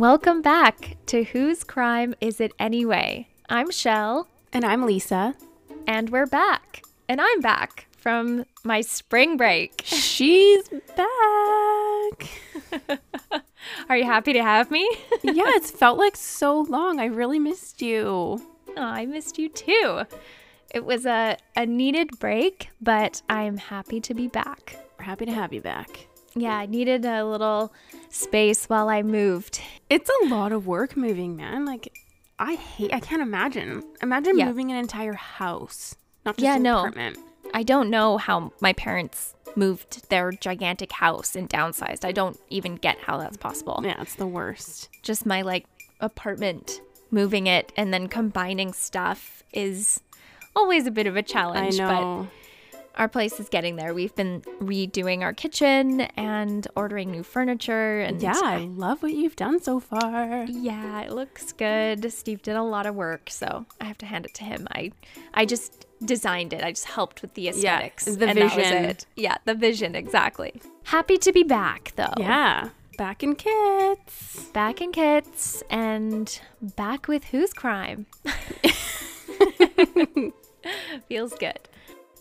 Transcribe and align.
Welcome 0.00 0.40
back 0.40 0.96
to 1.08 1.24
Whose 1.24 1.62
Crime 1.62 2.14
Is 2.22 2.40
It 2.40 2.52
Anyway? 2.58 3.28
I'm 3.50 3.70
Chelle, 3.70 4.28
And 4.50 4.64
I'm 4.64 4.86
Lisa. 4.86 5.34
and 5.86 6.08
we're 6.08 6.24
back. 6.24 6.82
And 7.06 7.20
I'm 7.20 7.42
back 7.42 7.86
from 7.98 8.46
my 8.64 8.80
spring 8.80 9.36
break. 9.36 9.82
She's 9.84 10.66
back. 10.96 12.30
Are 13.90 13.96
you 13.98 14.06
happy 14.06 14.32
to 14.32 14.42
have 14.42 14.70
me? 14.70 14.88
yeah, 15.22 15.44
it's 15.48 15.70
felt 15.70 15.98
like 15.98 16.16
so 16.16 16.62
long. 16.62 16.98
I 16.98 17.04
really 17.04 17.38
missed 17.38 17.82
you. 17.82 18.02
Oh, 18.02 18.40
I 18.78 19.04
missed 19.04 19.38
you 19.38 19.50
too. 19.50 20.04
It 20.74 20.86
was 20.86 21.04
a, 21.04 21.36
a 21.54 21.66
needed 21.66 22.18
break, 22.18 22.70
but 22.80 23.20
I'm 23.28 23.58
happy 23.58 24.00
to 24.00 24.14
be 24.14 24.28
back. 24.28 24.76
We're 24.98 25.04
happy 25.04 25.26
to 25.26 25.32
have 25.34 25.52
you 25.52 25.60
back. 25.60 26.06
Yeah, 26.34 26.56
I 26.56 26.66
needed 26.66 27.04
a 27.04 27.24
little 27.24 27.72
space 28.08 28.66
while 28.66 28.88
I 28.88 29.02
moved. 29.02 29.60
It's 29.88 30.10
a 30.22 30.26
lot 30.26 30.52
of 30.52 30.66
work 30.66 30.96
moving, 30.96 31.36
man. 31.36 31.64
Like, 31.64 31.92
I 32.38 32.54
hate, 32.54 32.92
I 32.94 33.00
can't 33.00 33.22
imagine. 33.22 33.82
Imagine 34.02 34.38
Yeah. 34.38 34.46
moving 34.46 34.70
an 34.70 34.78
entire 34.78 35.14
house, 35.14 35.96
not 36.24 36.36
just 36.36 36.44
Yeah, 36.44 36.56
an 36.56 36.62
no. 36.62 36.78
apartment. 36.80 37.18
I 37.52 37.62
don't 37.64 37.90
know 37.90 38.16
how 38.16 38.52
my 38.60 38.72
parents 38.72 39.34
moved 39.56 40.08
their 40.08 40.30
gigantic 40.30 40.92
house 40.92 41.34
and 41.34 41.48
downsized. 41.50 42.04
I 42.04 42.12
don't 42.12 42.38
even 42.48 42.76
get 42.76 42.98
how 43.00 43.18
that's 43.18 43.36
possible. 43.36 43.80
Yeah, 43.82 44.00
it's 44.00 44.14
the 44.14 44.26
worst. 44.26 44.88
Just 45.02 45.26
my 45.26 45.42
like 45.42 45.66
apartment, 46.00 46.80
moving 47.10 47.48
it 47.48 47.72
and 47.76 47.92
then 47.92 48.06
combining 48.06 48.72
stuff 48.72 49.42
is 49.52 50.00
always 50.54 50.86
a 50.86 50.90
bit 50.92 51.06
of 51.08 51.16
a 51.16 51.22
challenge, 51.22 51.80
I 51.80 51.84
know. 51.88 52.28
but 52.30 52.39
our 53.00 53.08
place 53.08 53.40
is 53.40 53.48
getting 53.48 53.76
there. 53.76 53.94
We've 53.94 54.14
been 54.14 54.42
redoing 54.60 55.22
our 55.22 55.32
kitchen 55.32 56.02
and 56.02 56.68
ordering 56.76 57.10
new 57.10 57.22
furniture 57.22 58.00
and 58.00 58.22
yeah, 58.22 58.38
I 58.38 58.58
love 58.58 59.02
what 59.02 59.12
you've 59.12 59.36
done 59.36 59.58
so 59.58 59.80
far. 59.80 60.44
Yeah, 60.46 61.00
it 61.00 61.12
looks 61.12 61.52
good. 61.52 62.12
Steve 62.12 62.42
did 62.42 62.56
a 62.56 62.62
lot 62.62 62.84
of 62.84 62.94
work, 62.94 63.30
so 63.30 63.64
I 63.80 63.86
have 63.86 63.96
to 63.98 64.06
hand 64.06 64.26
it 64.26 64.34
to 64.34 64.44
him. 64.44 64.68
I 64.72 64.92
I 65.32 65.46
just 65.46 65.86
designed 66.04 66.52
it. 66.52 66.62
I 66.62 66.72
just 66.72 66.84
helped 66.84 67.22
with 67.22 67.32
the 67.32 67.48
aesthetics. 67.48 68.04
the 68.04 68.28
and 68.28 68.38
vision. 68.38 68.96
Yeah, 69.16 69.38
the 69.46 69.54
vision, 69.54 69.94
exactly. 69.94 70.60
Happy 70.84 71.16
to 71.16 71.32
be 71.32 71.42
back 71.42 71.94
though. 71.96 72.12
Yeah, 72.18 72.68
back 72.98 73.22
in 73.22 73.34
kits. 73.34 74.44
Back 74.52 74.82
in 74.82 74.92
kits 74.92 75.62
and 75.70 76.38
back 76.60 77.08
with 77.08 77.24
whose 77.24 77.54
Crime. 77.54 78.04
Feels 81.08 81.32
good. 81.32 81.60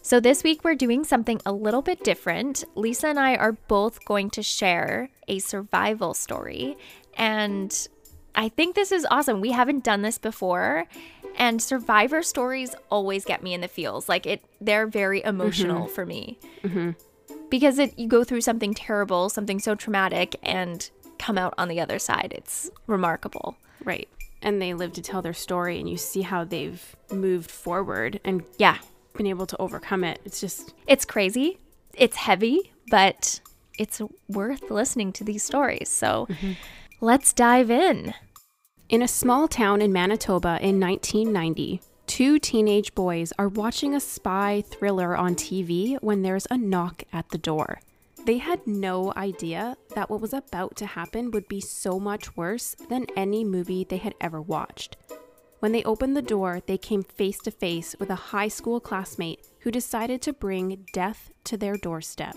So, 0.09 0.19
this 0.19 0.43
week 0.43 0.63
we're 0.63 0.73
doing 0.73 1.03
something 1.03 1.39
a 1.45 1.51
little 1.51 1.83
bit 1.83 2.03
different. 2.03 2.63
Lisa 2.73 3.09
and 3.09 3.19
I 3.19 3.35
are 3.35 3.51
both 3.51 4.03
going 4.05 4.31
to 4.31 4.41
share 4.41 5.11
a 5.27 5.37
survival 5.37 6.15
story. 6.15 6.75
And 7.15 7.87
I 8.33 8.49
think 8.49 8.73
this 8.73 8.91
is 8.91 9.05
awesome. 9.11 9.39
We 9.39 9.51
haven't 9.51 9.83
done 9.83 10.01
this 10.01 10.17
before. 10.17 10.87
And 11.37 11.61
survivor 11.61 12.23
stories 12.23 12.73
always 12.89 13.23
get 13.23 13.43
me 13.43 13.53
in 13.53 13.61
the 13.61 13.67
feels. 13.67 14.09
Like, 14.09 14.25
it, 14.25 14.43
they're 14.59 14.87
very 14.87 15.19
mm-hmm. 15.19 15.29
emotional 15.29 15.85
for 15.85 16.07
me. 16.07 16.39
Mm-hmm. 16.63 16.93
Because 17.51 17.77
it, 17.77 17.93
you 17.99 18.07
go 18.07 18.23
through 18.23 18.41
something 18.41 18.73
terrible, 18.73 19.29
something 19.29 19.59
so 19.59 19.75
traumatic, 19.75 20.37
and 20.41 20.89
come 21.19 21.37
out 21.37 21.53
on 21.59 21.67
the 21.67 21.79
other 21.79 21.99
side. 21.99 22.33
It's 22.35 22.71
remarkable. 22.87 23.57
Right. 23.83 24.09
And 24.41 24.59
they 24.59 24.73
live 24.73 24.93
to 24.93 25.03
tell 25.03 25.21
their 25.21 25.35
story, 25.35 25.79
and 25.79 25.87
you 25.87 25.97
see 25.97 26.23
how 26.23 26.45
they've 26.45 26.95
moved 27.11 27.51
forward 27.51 28.19
and 28.25 28.43
Yeah, 28.57 28.79
been 29.19 29.27
able 29.27 29.45
to 29.45 29.57
overcome 29.61 30.05
it. 30.05 30.19
It's 30.23 30.39
just 30.39 30.73
it's 30.87 31.03
crazy. 31.03 31.59
It's 31.93 32.15
heavy, 32.15 32.71
but 32.89 33.41
it's 33.77 34.01
worth 34.29 34.71
listening 34.71 35.11
to 35.13 35.25
these 35.25 35.43
stories. 35.43 35.89
So 35.89 36.25
mm-hmm. 36.29 36.53
let's 37.01 37.33
dive 37.33 37.69
in. 37.69 38.13
In 38.87 39.01
a 39.01 39.07
small 39.09 39.49
town 39.49 39.81
in 39.81 39.91
Manitoba 39.91 40.57
in 40.61 40.79
1990, 40.79 41.81
two 42.07 42.39
teenage 42.39 42.95
boys 42.95 43.33
are 43.37 43.49
watching 43.49 43.93
a 43.93 43.99
spy 43.99 44.63
thriller 44.65 45.17
on 45.17 45.35
TV 45.35 46.01
when 46.01 46.21
there's 46.21 46.47
a 46.49 46.57
knock 46.57 47.03
at 47.11 47.27
the 47.29 47.37
door. 47.37 47.81
They 48.25 48.37
had 48.37 48.65
no 48.65 49.11
idea 49.17 49.75
that 49.95 50.09
what 50.09 50.21
was 50.21 50.33
about 50.33 50.77
to 50.77 50.85
happen 50.85 51.31
would 51.31 51.49
be 51.49 51.59
so 51.59 51.99
much 51.99 52.37
worse 52.37 52.73
than 52.87 53.05
any 53.17 53.43
movie 53.43 53.83
they 53.83 53.97
had 53.97 54.15
ever 54.21 54.41
watched. 54.41 54.95
When 55.59 55.73
they 55.73 55.83
opened 55.83 56.15
the 56.15 56.21
door, 56.21 56.61
they 56.65 56.77
came 56.77 57.03
face 57.03 57.39
to 57.39 57.51
face 57.51 57.95
with 57.99 58.09
a 58.09 58.15
high 58.15 58.47
school 58.47 58.79
classmate 58.79 59.45
who 59.59 59.71
decided 59.71 60.21
to 60.21 60.33
bring 60.33 60.85
death 60.93 61.31
to 61.45 61.57
their 61.57 61.75
doorstep. 61.75 62.35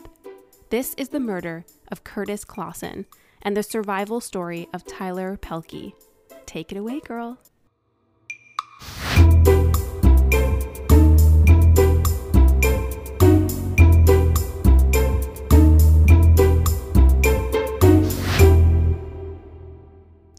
This 0.71 0.95
is 0.95 1.11
the 1.11 1.21
murder 1.21 1.65
of 1.89 2.03
Curtis 2.03 2.45
Klassen 2.45 3.05
and 3.43 3.57
the 3.57 3.63
survival 3.63 4.21
story 4.21 4.69
of 4.73 4.85
Tyler 4.85 5.37
Pelke. 5.37 5.93
Take 6.47 6.73
it 6.73 6.79
away, 6.79 7.01
girl. 7.01 7.39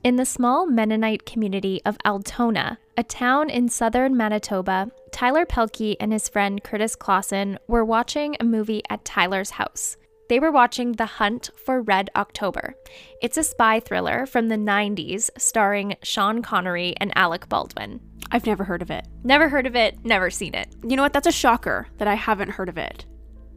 In 0.03 0.18
the 0.18 0.25
small 0.25 0.66
Mennonite 0.66 1.25
community 1.25 1.81
of 1.86 1.97
Altona, 2.06 2.78
a 2.97 3.03
town 3.03 3.50
in 3.50 3.69
southern 3.69 4.18
Manitoba, 4.18 4.91
Tyler 5.14 5.46
Pelke 5.46 5.96
and 5.97 6.12
his 6.12 6.28
friend 6.28 6.62
Curtis 6.62 6.97
Klassen 6.97 7.58
were 7.69 7.86
watching 7.86 8.36
a 8.38 8.44
movie 8.44 8.81
at 8.90 9.06
Tyler's 9.06 9.52
house. 9.52 9.96
They 10.28 10.42
were 10.42 10.52
watching 10.52 10.92
The 10.92 11.06
Hunt 11.06 11.52
for 11.56 11.81
Red 11.81 12.09
October. 12.18 12.75
It's 13.22 13.38
a 13.38 13.44
spy 13.44 13.80
thriller 13.80 14.25
from 14.25 14.50
the 14.50 14.58
90s 14.58 15.30
starring 15.38 15.96
Sean 16.03 16.42
Connery 16.42 16.96
and 16.97 17.13
Alec 17.16 17.47
Baldwin. 17.47 18.02
I've 18.30 18.46
never 18.46 18.66
heard 18.66 18.81
of 18.81 18.92
it. 18.92 19.08
Never 19.24 19.47
heard 19.47 19.68
of 19.68 19.75
it, 19.78 20.03
never 20.03 20.30
seen 20.30 20.53
it. 20.53 20.68
You 20.86 20.97
know 20.97 21.03
what? 21.03 21.13
That's 21.13 21.28
a 21.28 21.31
shocker 21.31 21.88
that 21.97 22.09
I 22.09 22.16
haven't 22.16 22.50
heard 22.50 22.68
of 22.68 22.78
it. 22.78 23.06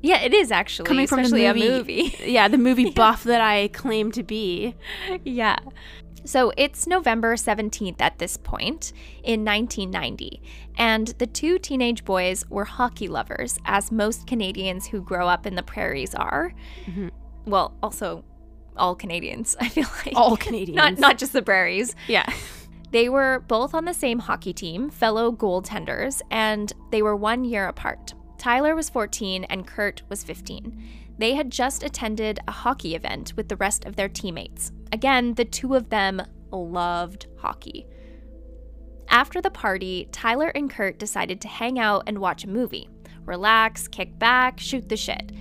Yeah, 0.03 0.21
it 0.21 0.33
is 0.33 0.53
actually, 0.53 0.87
Coming 0.87 1.07
from 1.09 1.25
the 1.25 1.31
movie, 1.31 1.45
a 1.47 1.55
movie. 1.55 2.17
yeah, 2.25 2.47
the 2.47 2.59
movie 2.59 2.91
buff 2.95 3.25
that 3.25 3.41
I 3.41 3.69
claim 3.69 4.13
to 4.13 4.23
be. 4.23 4.77
yeah. 5.25 5.59
So 6.27 6.53
it's 6.57 6.89
November 6.89 7.37
17th 7.37 8.01
at 8.01 8.19
this 8.19 8.37
point 8.37 8.93
in 9.23 9.45
1990, 9.45 10.43
and 10.77 11.09
the 11.19 11.27
two 11.27 11.59
teenage 11.59 12.05
boys 12.05 12.45
were 12.51 12.65
hockey 12.65 13.07
lovers, 13.07 13.59
as 13.65 13.93
most 13.93 14.27
Canadians 14.27 14.89
who 14.89 15.01
grow 15.01 15.29
up 15.29 15.47
in 15.47 15.55
the 15.55 15.63
prairies 15.63 16.17
are. 16.17 16.53
Mm-hmm. 16.87 17.09
Well, 17.47 17.75
also 17.81 18.25
all 18.77 18.97
Canadians, 18.97 19.57
I 19.61 19.69
feel 19.69 19.89
like. 20.05 20.17
All 20.17 20.37
Canadians. 20.47 20.77
Not, 20.77 20.99
not 20.99 21.19
just 21.19 21.33
the 21.33 21.43
prairies. 21.43 21.95
Yeah. 22.09 22.31
They 22.93 23.09
were 23.09 23.45
both 23.49 23.75
on 23.75 23.85
the 23.85 23.93
same 23.93 24.21
hockey 24.21 24.53
team, 24.53 24.91
fellow 24.91 25.33
goaltenders, 25.33 26.23
and 26.31 26.73
they 26.93 27.03
were 27.03 27.17
one 27.17 27.45
year 27.45 27.67
apart. 27.67 28.15
Tyler 28.39 28.77
was 28.77 28.89
14 28.89 29.45
and 29.45 29.67
Kurt 29.67 30.03
was 30.09 30.23
15. 30.23 30.89
They 31.19 31.35
had 31.35 31.51
just 31.51 31.83
attended 31.83 32.41
a 32.47 32.53
hockey 32.53 32.95
event 32.95 33.33
with 33.37 33.49
the 33.49 33.57
rest 33.57 33.85
of 33.85 33.97
their 33.97 34.09
teammates. 34.09 34.73
Again, 34.93 35.35
the 35.35 35.45
two 35.45 35.75
of 35.75 35.89
them 35.89 36.23
loved 36.51 37.27
hockey. 37.39 37.87
After 39.09 39.41
the 39.41 39.51
party, 39.51 40.09
Tyler 40.13 40.49
and 40.49 40.71
Kurt 40.71 40.99
decided 40.99 41.41
to 41.41 41.49
hang 41.49 41.79
out 41.79 42.05
and 42.07 42.19
watch 42.19 42.45
a 42.45 42.49
movie, 42.49 42.89
relax, 43.25 43.89
kick 43.89 44.19
back, 44.19 44.59
shoot 44.61 44.89
the 44.89 44.97
shit. 44.97 45.33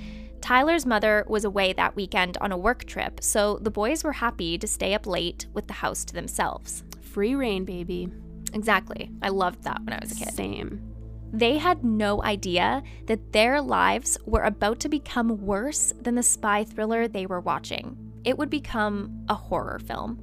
Tyler's 0.42 0.86
mother 0.86 1.26
was 1.28 1.44
away 1.44 1.74
that 1.74 1.96
weekend 1.96 2.38
on 2.40 2.52
a 2.52 2.58
work 2.58 2.86
trip, 2.86 3.24
so 3.24 3.58
the 3.62 3.72
boys 3.72 4.04
were 4.04 4.14
happy 4.14 4.58
to 4.58 4.68
stay 4.68 4.94
up 4.94 5.08
late 5.08 5.48
with 5.54 5.68
the 5.68 5.74
house 5.74 6.06
to 6.06 6.14
themselves. 6.14 6.84
Free 7.02 7.34
reign, 7.34 7.66
baby. 7.66 8.10
Exactly. 8.54 9.10
I 9.22 9.30
loved 9.30 9.64
that 9.64 9.84
when 9.84 9.94
I 9.94 10.00
was 10.00 10.12
a 10.12 10.24
kid. 10.24 10.34
Same. 10.34 10.95
They 11.34 11.58
had 11.58 11.84
no 11.84 12.24
idea 12.24 12.84
that 13.08 13.34
their 13.34 13.62
lives 13.62 14.18
were 14.26 14.44
about 14.44 14.80
to 14.82 14.90
become 14.90 15.46
worse 15.46 15.94
than 16.02 16.16
the 16.16 16.24
spy 16.24 16.64
thriller 16.64 17.08
they 17.08 17.26
were 17.26 17.42
watching. 17.42 17.98
It 18.24 18.38
would 18.38 18.50
become 18.50 19.26
a 19.30 19.36
horror 19.36 19.80
film. 19.80 20.22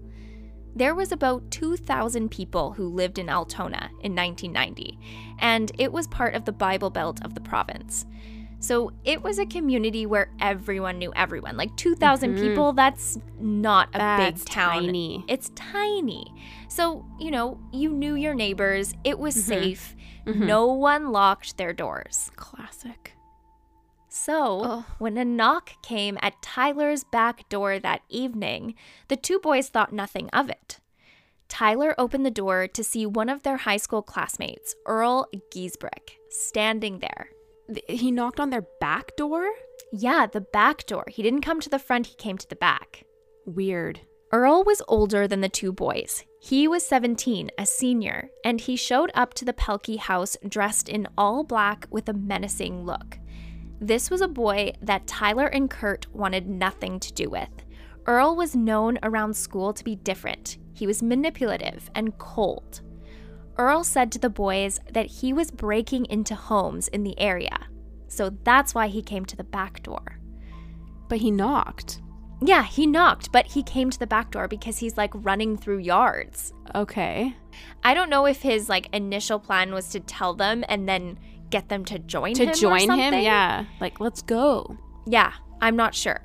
There 0.74 0.94
was 0.94 1.12
about 1.12 1.50
2,000 1.50 2.30
people 2.30 2.72
who 2.72 2.88
lived 2.88 3.18
in 3.18 3.28
Altona 3.28 3.90
in 4.02 4.14
1990, 4.14 4.98
and 5.38 5.70
it 5.78 5.92
was 5.92 6.06
part 6.06 6.34
of 6.34 6.46
the 6.46 6.52
Bible 6.52 6.88
Belt 6.88 7.22
of 7.24 7.34
the 7.34 7.40
province. 7.42 8.06
So 8.62 8.92
it 9.04 9.22
was 9.22 9.40
a 9.40 9.44
community 9.44 10.06
where 10.06 10.30
everyone 10.40 10.98
knew 10.98 11.12
everyone. 11.16 11.56
Like 11.56 11.76
2,000 11.76 12.30
mm-hmm. 12.30 12.42
people, 12.42 12.72
that's 12.72 13.18
not 13.40 13.88
a 13.92 13.98
That's 13.98 14.44
big 14.44 14.50
town. 14.50 14.84
tiny. 14.84 15.24
It's 15.26 15.50
tiny. 15.56 16.32
So, 16.68 17.04
you 17.18 17.32
know, 17.32 17.58
you 17.72 17.90
knew 17.90 18.14
your 18.14 18.34
neighbors, 18.34 18.94
it 19.02 19.18
was 19.18 19.34
mm-hmm. 19.34 19.48
safe. 19.48 19.96
Mm-hmm. 20.26 20.46
No 20.46 20.66
one 20.66 21.10
locked 21.10 21.56
their 21.56 21.72
doors. 21.72 22.30
Classic. 22.36 23.14
So, 24.08 24.84
when 24.98 25.16
a 25.16 25.24
knock 25.24 25.70
came 25.82 26.18
at 26.20 26.42
Tyler's 26.42 27.02
back 27.02 27.48
door 27.48 27.78
that 27.78 28.02
evening, 28.10 28.74
the 29.08 29.16
two 29.16 29.38
boys 29.38 29.68
thought 29.68 29.92
nothing 29.92 30.28
of 30.30 30.50
it. 30.50 30.80
Tyler 31.48 31.94
opened 31.98 32.24
the 32.26 32.30
door 32.30 32.68
to 32.68 32.84
see 32.84 33.06
one 33.06 33.28
of 33.28 33.42
their 33.42 33.58
high 33.58 33.78
school 33.78 34.02
classmates, 34.02 34.74
Earl 34.86 35.28
Giesbrecht, 35.54 36.10
standing 36.28 36.98
there. 36.98 37.28
He 37.88 38.10
knocked 38.10 38.38
on 38.38 38.50
their 38.50 38.66
back 38.80 39.16
door? 39.16 39.48
Yeah, 39.92 40.26
the 40.26 40.40
back 40.42 40.86
door. 40.86 41.04
He 41.08 41.22
didn't 41.22 41.40
come 41.40 41.60
to 41.60 41.70
the 41.70 41.78
front, 41.78 42.06
he 42.06 42.14
came 42.16 42.36
to 42.38 42.48
the 42.48 42.56
back. 42.56 43.04
Weird. 43.46 44.00
Earl 44.30 44.62
was 44.64 44.82
older 44.88 45.26
than 45.26 45.40
the 45.40 45.48
two 45.48 45.72
boys. 45.72 46.24
He 46.44 46.66
was 46.66 46.84
17, 46.84 47.52
a 47.56 47.64
senior, 47.64 48.28
and 48.44 48.60
he 48.60 48.74
showed 48.74 49.12
up 49.14 49.32
to 49.34 49.44
the 49.44 49.52
Pelke 49.52 49.96
house 49.96 50.36
dressed 50.48 50.88
in 50.88 51.06
all 51.16 51.44
black 51.44 51.86
with 51.88 52.08
a 52.08 52.12
menacing 52.12 52.84
look. 52.84 53.20
This 53.80 54.10
was 54.10 54.20
a 54.20 54.26
boy 54.26 54.72
that 54.82 55.06
Tyler 55.06 55.46
and 55.46 55.70
Kurt 55.70 56.12
wanted 56.12 56.48
nothing 56.48 56.98
to 56.98 57.12
do 57.12 57.30
with. 57.30 57.48
Earl 58.06 58.34
was 58.34 58.56
known 58.56 58.98
around 59.04 59.36
school 59.36 59.72
to 59.72 59.84
be 59.84 59.94
different. 59.94 60.58
He 60.74 60.84
was 60.84 61.00
manipulative 61.00 61.88
and 61.94 62.18
cold. 62.18 62.80
Earl 63.56 63.84
said 63.84 64.10
to 64.10 64.18
the 64.18 64.28
boys 64.28 64.80
that 64.90 65.06
he 65.06 65.32
was 65.32 65.52
breaking 65.52 66.06
into 66.06 66.34
homes 66.34 66.88
in 66.88 67.04
the 67.04 67.18
area. 67.20 67.68
So 68.08 68.30
that's 68.42 68.74
why 68.74 68.88
he 68.88 69.00
came 69.00 69.24
to 69.26 69.36
the 69.36 69.44
back 69.44 69.84
door. 69.84 70.18
But 71.08 71.18
he 71.18 71.30
knocked. 71.30 72.01
Yeah, 72.44 72.64
he 72.64 72.86
knocked, 72.86 73.30
but 73.30 73.46
he 73.46 73.62
came 73.62 73.90
to 73.90 73.98
the 73.98 74.06
back 74.06 74.30
door 74.32 74.48
because 74.48 74.78
he's 74.78 74.96
like 74.96 75.10
running 75.14 75.56
through 75.56 75.78
yards. 75.78 76.52
Okay. 76.74 77.36
I 77.84 77.94
don't 77.94 78.10
know 78.10 78.26
if 78.26 78.42
his 78.42 78.68
like 78.68 78.88
initial 78.92 79.38
plan 79.38 79.72
was 79.72 79.88
to 79.90 80.00
tell 80.00 80.34
them 80.34 80.64
and 80.68 80.88
then 80.88 81.18
get 81.50 81.68
them 81.68 81.84
to 81.84 81.98
join 81.98 82.34
To 82.34 82.44
him. 82.44 82.50
or 82.50 82.54
join 82.54 82.90
him? 82.98 83.14
Yeah. 83.14 83.66
Like, 83.80 84.00
let's 84.00 84.22
go. 84.22 84.76
Yeah, 85.06 85.32
I'm 85.60 85.76
not 85.76 85.94
sure. 85.94 86.22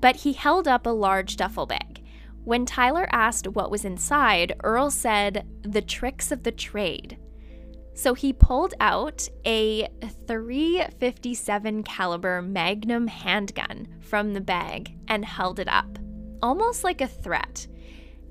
But 0.00 0.16
he 0.16 0.32
held 0.32 0.66
up 0.66 0.86
a 0.86 0.90
large 0.90 1.36
duffel 1.36 1.66
bag. 1.66 2.02
When 2.44 2.64
Tyler 2.66 3.06
asked 3.12 3.46
what 3.48 3.70
was 3.70 3.84
inside, 3.84 4.54
Earl 4.64 4.90
said, 4.90 5.46
the 5.62 5.82
tricks 5.82 6.32
of 6.32 6.42
the 6.42 6.52
trade. 6.52 7.18
So 7.94 8.14
he 8.14 8.32
pulled 8.32 8.74
out 8.80 9.28
a 9.44 9.88
357 10.26 11.82
caliber 11.82 12.40
Magnum 12.40 13.08
handgun 13.08 13.88
from 14.00 14.32
the 14.32 14.40
bag 14.40 14.96
and 15.08 15.24
held 15.24 15.58
it 15.58 15.68
up, 15.68 15.98
almost 16.42 16.84
like 16.84 17.00
a 17.00 17.08
threat. 17.08 17.66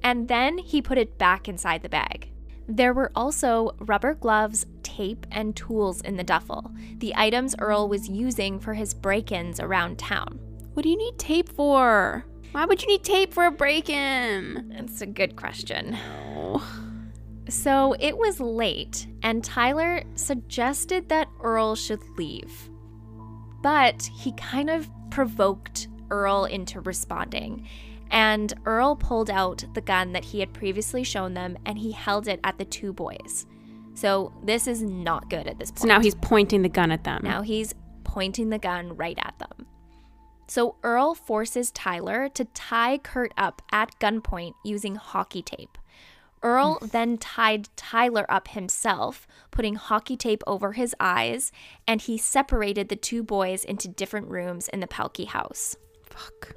And 0.01 0.27
then 0.27 0.57
he 0.57 0.81
put 0.81 0.97
it 0.97 1.17
back 1.17 1.47
inside 1.47 1.83
the 1.83 1.89
bag. 1.89 2.29
There 2.67 2.93
were 2.93 3.11
also 3.15 3.75
rubber 3.79 4.13
gloves, 4.13 4.65
tape, 4.83 5.25
and 5.31 5.55
tools 5.55 6.01
in 6.01 6.17
the 6.17 6.23
duffel, 6.23 6.71
the 6.97 7.13
items 7.15 7.55
Earl 7.57 7.87
was 7.87 8.09
using 8.09 8.59
for 8.59 8.73
his 8.73 8.93
break 8.93 9.31
ins 9.31 9.59
around 9.59 9.97
town. 9.97 10.39
What 10.73 10.83
do 10.83 10.89
you 10.89 10.97
need 10.97 11.17
tape 11.17 11.49
for? 11.49 12.25
Why 12.51 12.65
would 12.65 12.81
you 12.81 12.87
need 12.87 13.03
tape 13.03 13.33
for 13.33 13.45
a 13.45 13.51
break 13.51 13.89
in? 13.89 14.73
It's 14.77 15.01
a 15.01 15.05
good 15.05 15.35
question. 15.35 15.91
No. 15.91 16.61
So 17.49 17.95
it 17.99 18.17
was 18.17 18.39
late, 18.39 19.07
and 19.23 19.43
Tyler 19.43 20.03
suggested 20.15 21.09
that 21.09 21.27
Earl 21.41 21.75
should 21.75 22.01
leave. 22.17 22.69
But 23.61 24.09
he 24.15 24.31
kind 24.33 24.69
of 24.69 24.89
provoked 25.09 25.87
Earl 26.09 26.45
into 26.45 26.81
responding. 26.81 27.67
And 28.11 28.53
Earl 28.65 28.95
pulled 28.95 29.29
out 29.29 29.63
the 29.73 29.81
gun 29.81 30.13
that 30.13 30.25
he 30.25 30.39
had 30.39 30.53
previously 30.53 31.03
shown 31.03 31.33
them 31.33 31.57
and 31.65 31.77
he 31.77 31.91
held 31.91 32.27
it 32.27 32.39
at 32.43 32.57
the 32.57 32.65
two 32.65 32.91
boys. 32.91 33.45
So 33.93 34.33
this 34.43 34.65
is 34.65 34.81
not 34.81 35.29
good 35.29 35.45
at 35.47 35.59
this 35.59 35.71
point. 35.71 35.81
So 35.81 35.87
now 35.87 35.99
he's 35.99 36.15
pointing 36.15 36.61
the 36.61 36.69
gun 36.69 36.91
at 36.91 37.03
them. 37.03 37.21
Now 37.23 37.41
he's 37.41 37.75
pointing 38.03 38.49
the 38.49 38.57
gun 38.57 38.95
right 38.95 39.17
at 39.21 39.37
them. 39.37 39.67
So 40.47 40.77
Earl 40.81 41.13
forces 41.13 41.69
Tyler 41.71 42.29
to 42.29 42.45
tie 42.45 42.97
Kurt 42.97 43.33
up 43.37 43.61
at 43.71 43.99
gunpoint 43.99 44.53
using 44.63 44.95
hockey 44.95 45.43
tape. 45.43 45.77
Earl 46.41 46.79
then 46.81 47.17
tied 47.17 47.69
Tyler 47.75 48.25
up 48.29 48.49
himself, 48.49 49.27
putting 49.51 49.75
hockey 49.75 50.15
tape 50.15 50.43
over 50.47 50.73
his 50.73 50.95
eyes, 50.99 51.51
and 51.87 52.01
he 52.01 52.17
separated 52.17 52.89
the 52.89 52.95
two 52.95 53.23
boys 53.23 53.65
into 53.65 53.87
different 53.87 54.27
rooms 54.27 54.67
in 54.67 54.79
the 54.79 54.87
Pelke 54.87 55.27
house. 55.27 55.75
Fuck. 56.03 56.55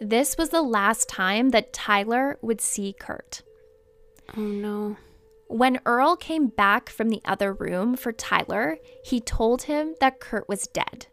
This 0.00 0.36
was 0.36 0.48
the 0.48 0.62
last 0.62 1.08
time 1.08 1.50
that 1.50 1.72
Tyler 1.72 2.38
would 2.42 2.60
see 2.60 2.94
Kurt. 2.98 3.42
Oh 4.36 4.40
no. 4.40 4.96
When 5.46 5.80
Earl 5.84 6.16
came 6.16 6.46
back 6.46 6.88
from 6.88 7.08
the 7.08 7.20
other 7.24 7.52
room 7.52 7.96
for 7.96 8.12
Tyler, 8.12 8.78
he 9.04 9.20
told 9.20 9.62
him 9.62 9.94
that 10.00 10.20
Kurt 10.20 10.48
was 10.48 10.68
dead. 10.68 11.08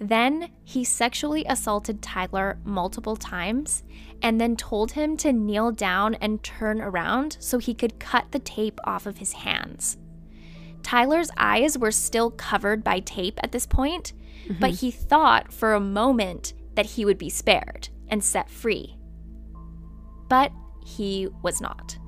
Then 0.00 0.50
he 0.64 0.84
sexually 0.84 1.44
assaulted 1.46 2.02
Tyler 2.02 2.58
multiple 2.64 3.16
times 3.16 3.82
and 4.22 4.40
then 4.40 4.56
told 4.56 4.92
him 4.92 5.16
to 5.18 5.32
kneel 5.32 5.72
down 5.72 6.14
and 6.16 6.42
turn 6.42 6.80
around 6.80 7.36
so 7.40 7.58
he 7.58 7.74
could 7.74 7.98
cut 7.98 8.30
the 8.30 8.38
tape 8.38 8.78
off 8.84 9.06
of 9.06 9.18
his 9.18 9.32
hands. 9.32 9.96
Tyler's 10.82 11.30
eyes 11.36 11.76
were 11.76 11.90
still 11.90 12.30
covered 12.30 12.84
by 12.84 13.00
tape 13.00 13.38
at 13.42 13.52
this 13.52 13.66
point, 13.66 14.12
mm-hmm. 14.44 14.60
but 14.60 14.70
he 14.70 14.90
thought 14.90 15.52
for 15.52 15.74
a 15.74 15.80
moment 15.80 16.54
that 16.74 16.86
he 16.86 17.04
would 17.04 17.18
be 17.18 17.28
spared 17.28 17.88
and 18.08 18.22
set 18.22 18.48
free. 18.48 18.96
But 20.28 20.52
he 20.84 21.28
was 21.42 21.60
not. 21.60 21.98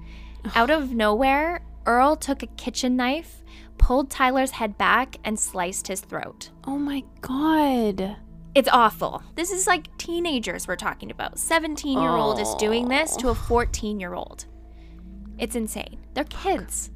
Out 0.55 0.71
of 0.71 0.95
nowhere, 0.95 1.63
Earl 1.87 2.17
took 2.17 2.43
a 2.43 2.47
kitchen 2.47 2.97
knife, 2.97 3.40
pulled 3.81 4.11
Tyler's 4.11 4.53
head 4.53 4.79
back, 4.79 5.17
and 5.25 5.39
sliced 5.41 5.89
his 5.89 6.01
throat. 6.01 6.51
Oh 6.65 6.79
my 6.79 7.03
god. 7.23 8.17
It's 8.55 8.69
awful. 8.73 9.23
This 9.37 9.51
is 9.51 9.67
like 9.67 9.97
teenagers 9.99 10.69
we're 10.69 10.77
talking 10.77 11.11
about. 11.11 11.39
17 11.39 11.99
year 12.01 12.11
old 12.11 12.39
is 12.39 12.55
doing 12.57 12.89
this 12.89 13.17
to 13.17 13.29
a 13.31 13.35
14 13.35 13.99
year 13.99 14.15
old. 14.15 14.45
It's 15.39 15.57
insane. 15.57 15.99
They're 16.15 16.25
kids. 16.25 16.91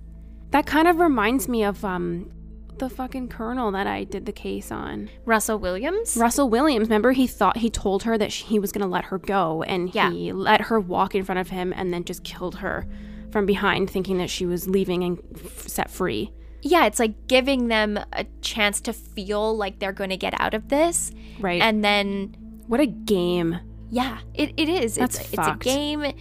That 0.50 0.66
kind 0.66 0.86
of 0.86 0.98
reminds 0.98 1.48
me 1.48 1.64
of 1.64 1.84
um 1.84 2.30
the 2.78 2.90
fucking 2.90 3.28
colonel 3.28 3.70
that 3.70 3.86
I 3.86 4.02
did 4.04 4.26
the 4.26 4.32
case 4.32 4.72
on. 4.72 5.08
Russell 5.24 5.58
Williams? 5.60 6.16
Russell 6.16 6.48
Williams, 6.50 6.88
remember 6.88 7.12
he 7.12 7.28
thought 7.28 7.56
he 7.58 7.70
told 7.70 8.02
her 8.02 8.18
that 8.18 8.32
she, 8.32 8.44
he 8.46 8.58
was 8.58 8.72
going 8.72 8.82
to 8.82 8.88
let 8.88 9.04
her 9.06 9.18
go 9.18 9.62
and 9.62 9.94
Yeah. 9.94 10.10
he 10.10 10.32
let 10.32 10.60
her 10.62 10.80
walk 10.80 11.14
in 11.14 11.22
front 11.24 11.38
of 11.38 11.50
him 11.50 11.72
and 11.76 11.94
then 11.94 12.04
just 12.04 12.24
killed 12.24 12.56
her 12.56 12.84
from 13.30 13.46
behind 13.46 13.88
thinking 13.90 14.18
that 14.18 14.28
she 14.28 14.44
was 14.44 14.66
leaving 14.68 15.04
and 15.04 15.18
f- 15.36 15.68
set 15.68 15.88
free. 15.88 16.32
Yeah, 16.66 16.86
it's 16.86 16.98
like 16.98 17.28
giving 17.28 17.68
them 17.68 17.98
a 18.14 18.24
chance 18.40 18.80
to 18.82 18.92
feel 18.94 19.54
like 19.56 19.78
they're 19.78 19.92
going 19.92 20.10
to 20.10 20.16
get 20.16 20.34
out 20.40 20.54
of 20.54 20.68
this. 20.68 21.12
Right. 21.38 21.60
And 21.60 21.84
then, 21.84 22.34
what 22.66 22.80
a 22.80 22.86
game. 22.86 23.58
yeah, 23.90 24.18
it, 24.32 24.54
it 24.56 24.68
is. 24.68 24.94
That's 24.96 25.20
it's, 25.20 25.34
it's 25.34 25.46
a 25.46 25.56
game. 25.60 26.12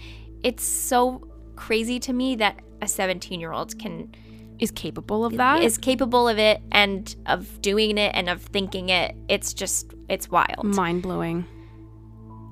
It's 0.43 0.63
so 0.63 1.25
crazy 1.55 1.99
to 2.01 2.11
me 2.13 2.35
that 2.35 2.59
a 2.81 2.87
17 2.87 3.39
year 3.39 3.53
old 3.53 3.79
can 3.79 4.13
Is 4.59 4.69
capable 4.71 5.23
of 5.23 5.37
that? 5.37 5.63
is 5.63 5.77
capable 5.77 6.27
of 6.27 6.37
it 6.37 6.61
and 6.73 7.15
of 7.27 7.61
doing 7.61 7.97
it 7.97 8.11
and 8.13 8.29
of 8.29 8.41
thinking 8.41 8.89
it. 8.89 9.15
It's 9.29 9.53
just 9.53 9.93
it's 10.09 10.29
wild. 10.29 10.65
mind 10.65 11.01
blowing. 11.03 11.45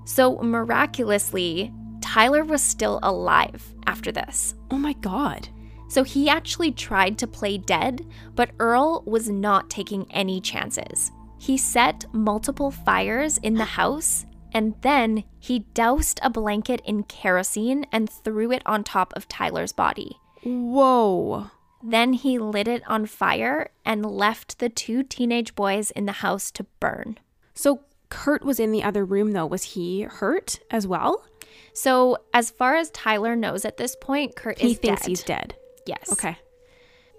So 0.05 0.37
miraculously, 0.41 1.73
Tyler 2.01 2.43
was 2.43 2.61
still 2.61 2.99
alive 3.03 3.73
after 3.85 4.11
this. 4.11 4.55
Oh 4.71 4.77
my 4.77 4.93
god. 4.93 5.49
So 5.91 6.03
he 6.03 6.29
actually 6.29 6.71
tried 6.71 7.17
to 7.17 7.27
play 7.27 7.57
dead, 7.57 8.07
but 8.33 8.51
Earl 8.59 9.03
was 9.05 9.27
not 9.29 9.69
taking 9.69 10.09
any 10.09 10.39
chances. 10.39 11.11
He 11.37 11.57
set 11.57 12.05
multiple 12.13 12.71
fires 12.71 13.37
in 13.39 13.55
the 13.55 13.65
house 13.65 14.25
and 14.53 14.73
then 14.83 15.25
he 15.37 15.65
doused 15.73 16.21
a 16.23 16.29
blanket 16.29 16.81
in 16.85 17.03
kerosene 17.03 17.85
and 17.91 18.09
threw 18.09 18.53
it 18.53 18.61
on 18.65 18.85
top 18.85 19.11
of 19.17 19.27
Tyler's 19.27 19.73
body. 19.73 20.15
Whoa. 20.43 21.47
Then 21.83 22.13
he 22.13 22.39
lit 22.39 22.69
it 22.69 22.83
on 22.87 23.05
fire 23.05 23.69
and 23.83 24.05
left 24.05 24.59
the 24.59 24.69
two 24.69 25.03
teenage 25.03 25.55
boys 25.55 25.91
in 25.91 26.05
the 26.05 26.23
house 26.23 26.51
to 26.51 26.65
burn. 26.79 27.17
So 27.53 27.81
Kurt 28.07 28.45
was 28.45 28.61
in 28.61 28.71
the 28.71 28.83
other 28.83 29.03
room 29.03 29.33
though. 29.33 29.45
Was 29.45 29.63
he 29.63 30.03
hurt 30.03 30.61
as 30.71 30.87
well? 30.87 31.25
So, 31.73 32.17
as 32.33 32.49
far 32.49 32.75
as 32.75 32.91
Tyler 32.91 33.35
knows 33.35 33.65
at 33.65 33.77
this 33.77 33.95
point, 33.95 34.35
Kurt 34.37 34.59
He 34.59 34.71
is 34.71 34.77
thinks 34.77 35.01
dead. 35.01 35.09
he's 35.09 35.23
dead. 35.23 35.55
Yes. 35.85 36.11
Okay. 36.11 36.37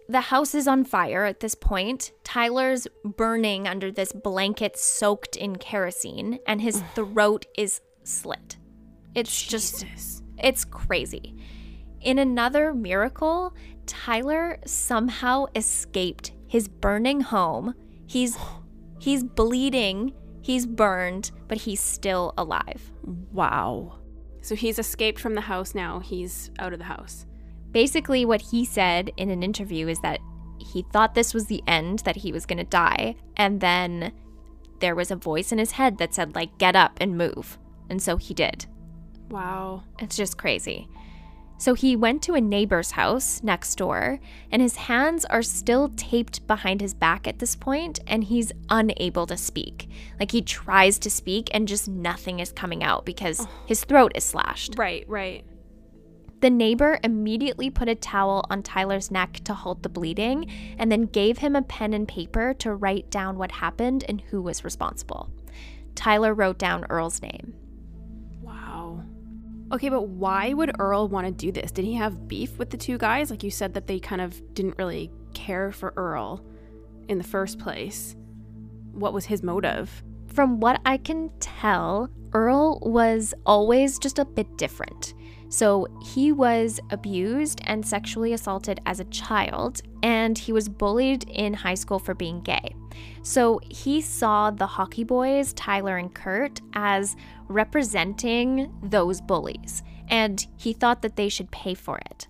The 0.08 0.20
house 0.20 0.54
is 0.54 0.66
on 0.68 0.84
fire 0.84 1.24
at 1.24 1.40
this 1.40 1.54
point. 1.54 2.12
Tyler's 2.24 2.86
burning 3.04 3.66
under 3.68 3.90
this 3.90 4.12
blanket 4.12 4.76
soaked 4.76 5.36
in 5.36 5.56
kerosene, 5.56 6.38
and 6.46 6.60
his 6.60 6.82
throat 6.94 7.46
is 7.56 7.80
slit. 8.04 8.56
It's 9.14 9.42
just, 9.42 9.84
it's 10.38 10.64
crazy. 10.64 11.36
In 12.00 12.18
another 12.18 12.74
miracle, 12.74 13.54
Tyler 13.86 14.58
somehow 14.66 15.46
escaped 15.54 16.32
his 16.48 16.68
burning 16.68 17.20
home. 17.20 17.74
He's 18.06 18.36
he's 18.98 19.24
bleeding, 19.24 20.12
he's 20.42 20.66
burned, 20.66 21.30
but 21.48 21.58
he's 21.58 21.80
still 21.80 22.34
alive. 22.36 22.90
Wow. 23.32 23.98
So 24.40 24.54
he's 24.56 24.78
escaped 24.78 25.20
from 25.20 25.34
the 25.34 25.40
house 25.40 25.74
now. 25.74 26.00
He's 26.00 26.50
out 26.58 26.72
of 26.72 26.80
the 26.80 26.84
house. 26.84 27.26
Basically, 27.72 28.24
what 28.24 28.42
he 28.42 28.64
said 28.64 29.10
in 29.16 29.30
an 29.30 29.42
interview 29.42 29.88
is 29.88 30.00
that 30.00 30.20
he 30.58 30.82
thought 30.92 31.14
this 31.14 31.34
was 31.34 31.46
the 31.46 31.62
end, 31.66 32.00
that 32.00 32.16
he 32.16 32.32
was 32.32 32.46
going 32.46 32.58
to 32.58 32.64
die. 32.64 33.16
And 33.36 33.60
then 33.60 34.12
there 34.80 34.94
was 34.94 35.10
a 35.10 35.16
voice 35.16 35.52
in 35.52 35.58
his 35.58 35.72
head 35.72 35.98
that 35.98 36.14
said, 36.14 36.34
like, 36.34 36.58
get 36.58 36.76
up 36.76 36.98
and 37.00 37.18
move. 37.18 37.58
And 37.88 38.02
so 38.02 38.16
he 38.16 38.34
did. 38.34 38.66
Wow. 39.30 39.82
It's 39.98 40.16
just 40.16 40.38
crazy. 40.38 40.88
So 41.58 41.74
he 41.74 41.94
went 41.94 42.22
to 42.22 42.34
a 42.34 42.40
neighbor's 42.40 42.90
house 42.90 43.40
next 43.44 43.76
door, 43.76 44.18
and 44.50 44.60
his 44.60 44.74
hands 44.74 45.24
are 45.26 45.42
still 45.42 45.90
taped 45.90 46.44
behind 46.48 46.80
his 46.80 46.92
back 46.92 47.28
at 47.28 47.38
this 47.38 47.54
point, 47.54 48.00
and 48.08 48.24
he's 48.24 48.50
unable 48.68 49.26
to 49.28 49.36
speak. 49.36 49.88
Like 50.18 50.32
he 50.32 50.42
tries 50.42 50.98
to 50.98 51.08
speak, 51.08 51.50
and 51.54 51.68
just 51.68 51.86
nothing 51.88 52.40
is 52.40 52.50
coming 52.50 52.82
out 52.82 53.06
because 53.06 53.46
his 53.66 53.84
throat 53.84 54.10
is 54.16 54.24
slashed. 54.24 54.74
Right, 54.76 55.04
right. 55.08 55.44
The 56.42 56.50
neighbor 56.50 56.98
immediately 57.04 57.70
put 57.70 57.88
a 57.88 57.94
towel 57.94 58.44
on 58.50 58.64
Tyler's 58.64 59.12
neck 59.12 59.40
to 59.44 59.54
halt 59.54 59.84
the 59.84 59.88
bleeding 59.88 60.50
and 60.76 60.90
then 60.90 61.02
gave 61.02 61.38
him 61.38 61.54
a 61.54 61.62
pen 61.62 61.94
and 61.94 62.06
paper 62.06 62.52
to 62.54 62.74
write 62.74 63.10
down 63.10 63.38
what 63.38 63.52
happened 63.52 64.04
and 64.08 64.20
who 64.20 64.42
was 64.42 64.64
responsible. 64.64 65.30
Tyler 65.94 66.34
wrote 66.34 66.58
down 66.58 66.84
Earl's 66.90 67.22
name. 67.22 67.54
Wow. 68.40 69.04
Okay, 69.72 69.88
but 69.88 70.08
why 70.08 70.52
would 70.52 70.74
Earl 70.80 71.06
want 71.06 71.28
to 71.28 71.32
do 71.32 71.52
this? 71.52 71.70
Did 71.70 71.84
he 71.84 71.94
have 71.94 72.26
beef 72.26 72.58
with 72.58 72.70
the 72.70 72.76
two 72.76 72.98
guys? 72.98 73.30
Like 73.30 73.44
you 73.44 73.50
said 73.52 73.74
that 73.74 73.86
they 73.86 74.00
kind 74.00 74.20
of 74.20 74.42
didn't 74.52 74.78
really 74.78 75.12
care 75.34 75.70
for 75.70 75.94
Earl 75.96 76.44
in 77.06 77.18
the 77.18 77.24
first 77.24 77.60
place. 77.60 78.16
What 78.90 79.12
was 79.12 79.26
his 79.26 79.44
motive? 79.44 80.02
From 80.26 80.58
what 80.58 80.80
I 80.84 80.96
can 80.96 81.30
tell, 81.38 82.10
Earl 82.32 82.80
was 82.80 83.32
always 83.46 84.00
just 84.00 84.18
a 84.18 84.24
bit 84.24 84.56
different. 84.56 85.14
So 85.52 85.86
he 86.00 86.32
was 86.32 86.80
abused 86.88 87.60
and 87.64 87.86
sexually 87.86 88.32
assaulted 88.32 88.80
as 88.86 89.00
a 89.00 89.04
child, 89.04 89.82
and 90.02 90.38
he 90.38 90.50
was 90.50 90.66
bullied 90.66 91.28
in 91.28 91.52
high 91.52 91.74
school 91.74 91.98
for 91.98 92.14
being 92.14 92.40
gay. 92.40 92.74
So 93.22 93.60
he 93.68 94.00
saw 94.00 94.50
the 94.50 94.66
hockey 94.66 95.04
boys, 95.04 95.52
Tyler 95.52 95.98
and 95.98 96.14
Kurt, 96.14 96.62
as 96.72 97.16
representing 97.48 98.72
those 98.82 99.20
bullies, 99.20 99.82
and 100.08 100.46
he 100.56 100.72
thought 100.72 101.02
that 101.02 101.16
they 101.16 101.28
should 101.28 101.50
pay 101.50 101.74
for 101.74 101.98
it. 101.98 102.28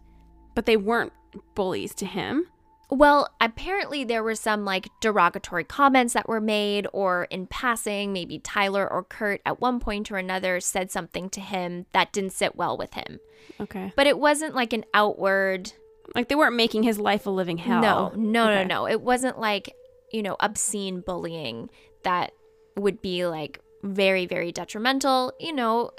But 0.57 0.67
they 0.67 0.77
weren't 0.77 1.13
bullies 1.55 1.95
to 1.95 2.07
him. 2.07 2.49
Well, 2.95 3.27
apparently 3.41 4.05
there 4.05 4.23
were 4.23 4.35
some 4.35 4.67
like 4.67 4.91
derogatory 5.01 5.65
comments 5.65 6.13
that 6.13 6.29
were 6.29 6.43
made, 6.43 6.87
or 6.93 7.25
in 7.31 7.47
passing, 7.47 8.13
maybe 8.13 8.39
Tyler 8.39 8.87
or 8.87 9.03
Kurt 9.03 9.41
at 9.47 9.63
one 9.63 9.81
point 9.81 10.11
or 10.13 10.19
another 10.19 10.61
said 10.61 10.91
something 10.91 11.31
to 11.31 11.41
him 11.41 11.87
that 11.93 12.13
didn't 12.13 12.33
sit 12.35 12.55
well 12.55 12.77
with 12.77 12.93
him. 12.93 13.19
Okay. 13.59 13.95
But 13.97 14.07
it 14.07 14.19
wasn't 14.19 14.55
like 14.55 14.75
an 14.75 14.85
outward. 14.93 15.73
Like 16.15 16.29
they 16.29 16.35
weren't 16.35 16.55
making 16.55 16.83
his 16.83 16.99
life 16.99 17.25
a 17.25 17.31
living 17.31 17.57
hell. 17.57 17.81
No, 17.81 18.13
no, 18.15 18.45
Okay. 18.51 18.65
no, 18.67 18.81
no. 18.83 18.87
It 18.89 19.01
wasn't 19.01 19.39
like, 19.41 19.75
you 20.13 20.23
know, 20.23 20.37
obscene 20.39 21.01
bullying 21.01 21.71
that 22.03 22.33
would 22.77 23.01
be 23.01 23.25
like 23.25 23.59
very, 23.83 24.27
very 24.27 24.53
detrimental. 24.53 25.33
You 25.41 25.55
know, 25.55 25.93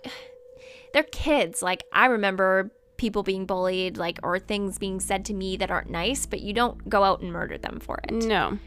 they're 0.93 1.01
kids. 1.01 1.63
Like, 1.63 1.85
I 1.91 2.05
remember 2.05 2.71
people 3.03 3.21
being 3.21 3.45
bullied, 3.45 3.97
like, 3.97 4.17
or 4.23 4.39
things 4.39 4.77
being 4.77 4.97
said 5.01 5.25
to 5.25 5.33
me 5.33 5.57
that 5.57 5.69
aren't 5.69 5.89
nice, 5.89 6.25
but 6.25 6.39
you 6.39 6.53
don't 6.53 6.87
go 6.87 7.03
out 7.03 7.19
and 7.19 7.33
murder 7.33 7.57
them 7.57 7.77
for 7.81 7.99
it. 8.05 8.13
No. 8.13 8.57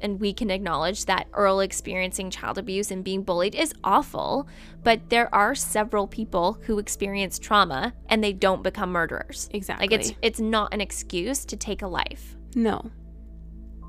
and 0.00 0.20
we 0.20 0.32
can 0.32 0.50
acknowledge 0.52 1.06
that 1.06 1.26
Earl 1.32 1.58
experiencing 1.60 2.30
child 2.30 2.58
abuse 2.58 2.92
and 2.92 3.02
being 3.02 3.22
bullied 3.24 3.56
is 3.56 3.72
awful, 3.82 4.46
but 4.84 5.10
there 5.10 5.32
are 5.34 5.54
several 5.56 6.06
people 6.06 6.58
who 6.66 6.78
experience 6.78 7.40
trauma 7.40 7.92
and 8.08 8.22
they 8.22 8.32
don't 8.32 8.62
become 8.62 8.90
murderers. 8.92 9.48
Exactly. 9.52 9.88
Like 9.88 9.98
it's 9.98 10.12
it's 10.22 10.40
not 10.40 10.72
an 10.72 10.80
excuse 10.80 11.44
to 11.46 11.56
take 11.56 11.82
a 11.82 11.88
life. 11.88 12.36
No. 12.54 12.90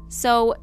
So, 0.09 0.55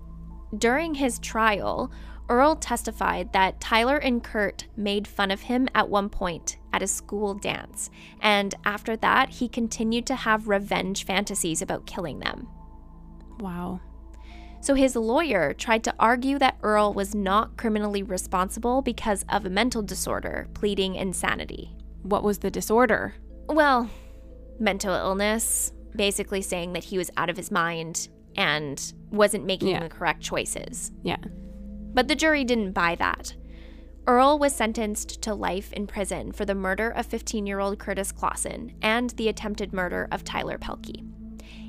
during 0.56 0.94
his 0.94 1.18
trial, 1.20 1.92
Earl 2.30 2.54
testified 2.54 3.32
that 3.32 3.60
Tyler 3.60 3.96
and 3.98 4.22
Kurt 4.22 4.68
made 4.76 5.08
fun 5.08 5.30
of 5.30 5.42
him 5.42 5.68
at 5.74 5.90
one 5.90 6.08
point 6.08 6.56
at 6.72 6.82
a 6.82 6.86
school 6.86 7.34
dance, 7.34 7.90
and 8.20 8.54
after 8.64 8.96
that, 8.96 9.28
he 9.28 9.48
continued 9.48 10.06
to 10.06 10.14
have 10.14 10.48
revenge 10.48 11.04
fantasies 11.04 11.60
about 11.60 11.86
killing 11.86 12.20
them. 12.20 12.46
Wow. 13.40 13.80
So 14.60 14.74
his 14.74 14.94
lawyer 14.94 15.54
tried 15.54 15.82
to 15.84 15.94
argue 15.98 16.38
that 16.38 16.58
Earl 16.62 16.92
was 16.92 17.14
not 17.14 17.56
criminally 17.56 18.02
responsible 18.02 18.80
because 18.82 19.24
of 19.28 19.44
a 19.44 19.50
mental 19.50 19.82
disorder, 19.82 20.46
pleading 20.54 20.94
insanity. 20.94 21.74
What 22.02 22.22
was 22.22 22.38
the 22.38 22.50
disorder? 22.50 23.14
Well, 23.48 23.90
mental 24.60 24.94
illness, 24.94 25.72
basically 25.96 26.42
saying 26.42 26.74
that 26.74 26.84
he 26.84 26.98
was 26.98 27.10
out 27.16 27.30
of 27.30 27.36
his 27.36 27.50
mind 27.50 28.08
and 28.36 28.92
wasn't 29.10 29.46
making 29.46 29.68
Yeah. 29.68 29.80
the 29.82 29.88
correct 29.88 30.20
choices. 30.20 30.92
Yeah. 31.02 31.16
But 31.92 32.08
the 32.08 32.14
jury 32.14 32.44
didn't 32.44 32.72
buy 32.72 32.94
that. 32.96 33.34
Earl 34.06 34.38
was 34.38 34.54
sentenced 34.54 35.22
to 35.22 35.34
life 35.34 35.72
in 35.72 35.86
prison 35.86 36.32
for 36.32 36.44
the 36.44 36.54
murder 36.54 36.90
of 36.90 37.06
15 37.06 37.46
year 37.46 37.60
old 37.60 37.78
Curtis 37.78 38.12
Klassen 38.12 38.74
and 38.82 39.10
the 39.10 39.28
attempted 39.28 39.72
murder 39.72 40.08
of 40.10 40.24
Tyler 40.24 40.58
Pelke. 40.58 41.04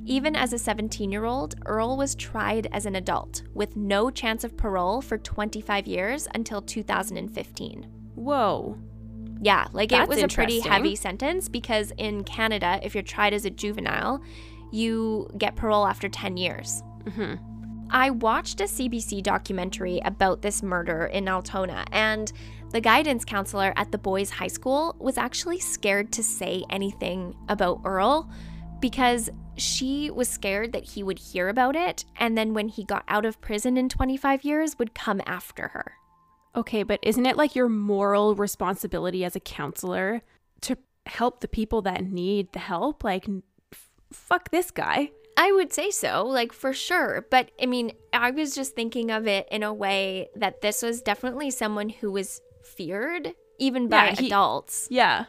Even 0.06 0.36
as 0.36 0.51
a 0.51 0.58
17 0.58 1.12
year 1.12 1.25
old, 1.25 1.56
Earl 1.66 1.98
was 1.98 2.16
tried 2.16 2.68
as 2.72 2.86
an 2.86 2.96
adult 2.96 3.44
with 3.54 3.75
no 3.75 4.10
chance 4.10 4.44
of 4.44 4.58
parole 4.58 5.01
for 5.01 5.18
25 5.18 5.86
years 5.88 6.28
until 6.34 6.62
2015. 6.62 7.84
Whoa. 8.16 8.78
Yeah, 9.44 9.68
like 9.74 9.92
it 9.92 10.08
was 10.08 10.22
a 10.22 10.28
pretty 10.28 10.60
heavy 10.60 10.96
sentence 10.96 11.50
because 11.50 11.92
in 11.98 12.24
Canada, 12.24 12.80
if 12.84 12.94
you're 12.94 13.04
tried 13.04 13.34
as 13.34 13.46
a 13.46 13.50
juvenile, 13.50 14.22
you 14.72 15.30
get 15.38 15.56
parole 15.56 15.86
after 15.86 16.08
10 16.08 16.38
years. 16.38 16.82
hmm 17.16 17.36
I 17.92 18.10
watched 18.10 18.62
a 18.62 18.66
CBC 18.66 19.22
documentary 19.22 20.00
about 20.06 20.42
this 20.42 20.64
murder 20.64 21.08
in 21.08 21.28
Altona, 21.28 21.86
and 21.92 22.32
the 22.72 22.80
guidance 22.80 23.26
counselor 23.26 23.74
at 23.76 23.92
the 23.92 23.98
boys' 23.98 24.30
high 24.30 24.48
school 24.48 24.96
was 24.98 25.18
actually 25.18 25.60
scared 25.60 26.14
to 26.14 26.24
say 26.24 26.64
anything 26.70 27.36
about 27.50 27.82
Earl 27.84 28.32
because 28.80 29.30
she 29.58 30.10
was 30.10 30.30
scared 30.30 30.72
that 30.72 30.86
he 30.86 31.04
would 31.04 31.20
hear 31.20 31.50
about 31.50 31.76
it 31.76 32.06
and 32.18 32.38
then 32.38 32.54
when 32.54 32.70
he 32.70 32.84
got 32.84 33.04
out 33.08 33.26
of 33.26 33.40
prison 33.42 33.78
in 33.78 33.90
25 33.90 34.44
years 34.44 34.80
would 34.80 34.96
come 34.96 35.22
after 35.26 35.68
her. 35.68 35.94
Okay, 36.56 36.84
but 36.84 37.00
isn't 37.04 37.26
it 37.26 37.38
like 37.38 37.56
your 37.56 37.70
moral 37.70 38.36
responsibility 38.36 39.24
as 39.24 39.36
a 39.36 39.40
counselor 39.40 40.22
to 40.62 40.78
help 41.06 41.42
the 41.42 41.48
people 41.48 41.82
that 41.84 42.06
need 42.06 42.52
the 42.54 42.60
help? 42.60 43.04
Like, 43.04 43.28
f- 43.72 43.90
fuck 44.12 44.50
this 44.50 44.72
guy. 44.72 45.12
I 45.44 45.52
would 45.52 45.74
say 45.74 45.90
so, 45.90 46.24
like 46.26 46.54
for 46.54 46.72
sure. 46.74 47.26
But 47.30 47.50
I 47.62 47.66
mean, 47.66 47.94
I 48.14 48.30
was 48.32 48.54
just 48.54 48.76
thinking 48.76 49.10
of 49.10 49.26
it 49.28 49.48
in 49.52 49.64
a 49.64 49.74
way 49.74 50.30
that 50.36 50.62
this 50.62 50.82
was 50.84 51.02
definitely 51.02 51.50
someone 51.50 51.90
who 51.90 52.12
was 52.12 52.42
feared, 52.64 53.34
even 53.58 53.88
by 53.88 54.06
Yeah, 54.10 54.16
he- 54.16 54.28
adults, 54.28 54.88
Yeah. 54.92 55.26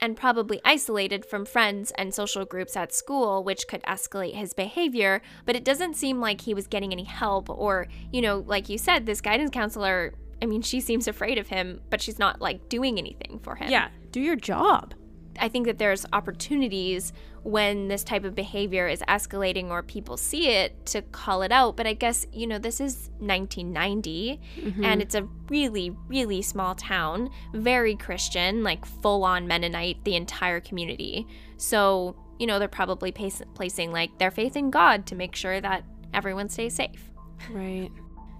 and 0.00 0.16
probably 0.16 0.60
isolated 0.64 1.26
from 1.26 1.44
friends 1.44 1.92
and 1.98 2.14
social 2.14 2.46
groups 2.46 2.74
at 2.74 2.94
school, 2.94 3.44
which 3.44 3.68
could 3.68 3.82
escalate 3.82 4.34
his 4.34 4.54
behavior. 4.54 5.20
But 5.44 5.56
it 5.56 5.64
doesn't 5.64 5.94
seem 5.94 6.20
like 6.20 6.40
he 6.40 6.54
was 6.54 6.66
getting 6.66 6.92
any 6.92 7.04
help, 7.04 7.50
or, 7.50 7.86
you 8.12 8.22
know, 8.22 8.42
like 8.46 8.68
you 8.70 8.78
said, 8.78 9.04
this 9.04 9.20
guidance 9.20 9.50
counselor. 9.50 10.14
I 10.42 10.46
mean, 10.46 10.62
she 10.62 10.80
seems 10.80 11.06
afraid 11.06 11.36
of 11.36 11.48
him, 11.48 11.82
but 11.90 12.00
she's 12.00 12.18
not 12.18 12.40
like 12.40 12.70
doing 12.70 12.96
anything 12.98 13.40
for 13.42 13.56
him. 13.56 13.70
Yeah. 13.70 13.88
Do 14.10 14.20
your 14.22 14.36
job. 14.36 14.94
I 15.40 15.48
think 15.48 15.66
that 15.66 15.78
there's 15.78 16.06
opportunities 16.12 17.12
when 17.42 17.88
this 17.88 18.04
type 18.04 18.24
of 18.24 18.34
behavior 18.34 18.86
is 18.86 19.00
escalating 19.08 19.70
or 19.70 19.82
people 19.82 20.16
see 20.16 20.48
it 20.48 20.84
to 20.86 21.02
call 21.02 21.42
it 21.42 21.50
out. 21.50 21.76
But 21.76 21.86
I 21.86 21.94
guess, 21.94 22.26
you 22.32 22.46
know, 22.46 22.58
this 22.58 22.80
is 22.80 23.10
1990 23.18 24.40
mm-hmm. 24.56 24.84
and 24.84 25.00
it's 25.00 25.14
a 25.14 25.22
really, 25.48 25.96
really 26.06 26.42
small 26.42 26.74
town, 26.74 27.30
very 27.54 27.96
Christian, 27.96 28.62
like 28.62 28.84
full 28.84 29.24
on 29.24 29.46
Mennonite, 29.46 30.04
the 30.04 30.16
entire 30.16 30.60
community. 30.60 31.26
So, 31.56 32.14
you 32.38 32.46
know, 32.46 32.58
they're 32.58 32.68
probably 32.68 33.10
pace- 33.10 33.42
placing 33.54 33.92
like 33.92 34.18
their 34.18 34.30
faith 34.30 34.56
in 34.56 34.70
God 34.70 35.06
to 35.06 35.14
make 35.14 35.34
sure 35.34 35.60
that 35.60 35.84
everyone 36.12 36.48
stays 36.48 36.74
safe. 36.74 37.10
Right. 37.50 37.90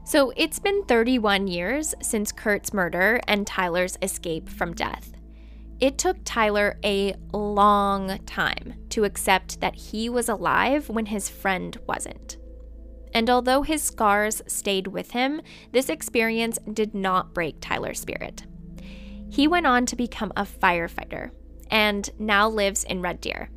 So 0.04 0.32
it's 0.36 0.58
been 0.58 0.84
31 0.84 1.46
years 1.46 1.94
since 2.02 2.32
Kurt's 2.32 2.74
murder 2.74 3.20
and 3.26 3.46
Tyler's 3.46 3.96
escape 4.02 4.48
from 4.48 4.74
death. 4.74 5.12
It 5.80 5.96
took 5.96 6.18
Tyler 6.24 6.78
a 6.84 7.14
long 7.32 8.18
time 8.26 8.74
to 8.90 9.04
accept 9.04 9.60
that 9.60 9.74
he 9.74 10.10
was 10.10 10.28
alive 10.28 10.90
when 10.90 11.06
his 11.06 11.30
friend 11.30 11.76
wasn't. 11.86 12.36
And 13.14 13.30
although 13.30 13.62
his 13.62 13.82
scars 13.82 14.42
stayed 14.46 14.88
with 14.88 15.12
him, 15.12 15.40
this 15.72 15.88
experience 15.88 16.58
did 16.70 16.94
not 16.94 17.32
break 17.32 17.56
Tyler's 17.60 17.98
spirit. 17.98 18.44
He 19.30 19.48
went 19.48 19.66
on 19.66 19.86
to 19.86 19.96
become 19.96 20.32
a 20.36 20.44
firefighter 20.44 21.30
and 21.70 22.10
now 22.18 22.48
lives 22.48 22.84
in 22.84 23.00
Red 23.00 23.20
Deer. 23.20 23.48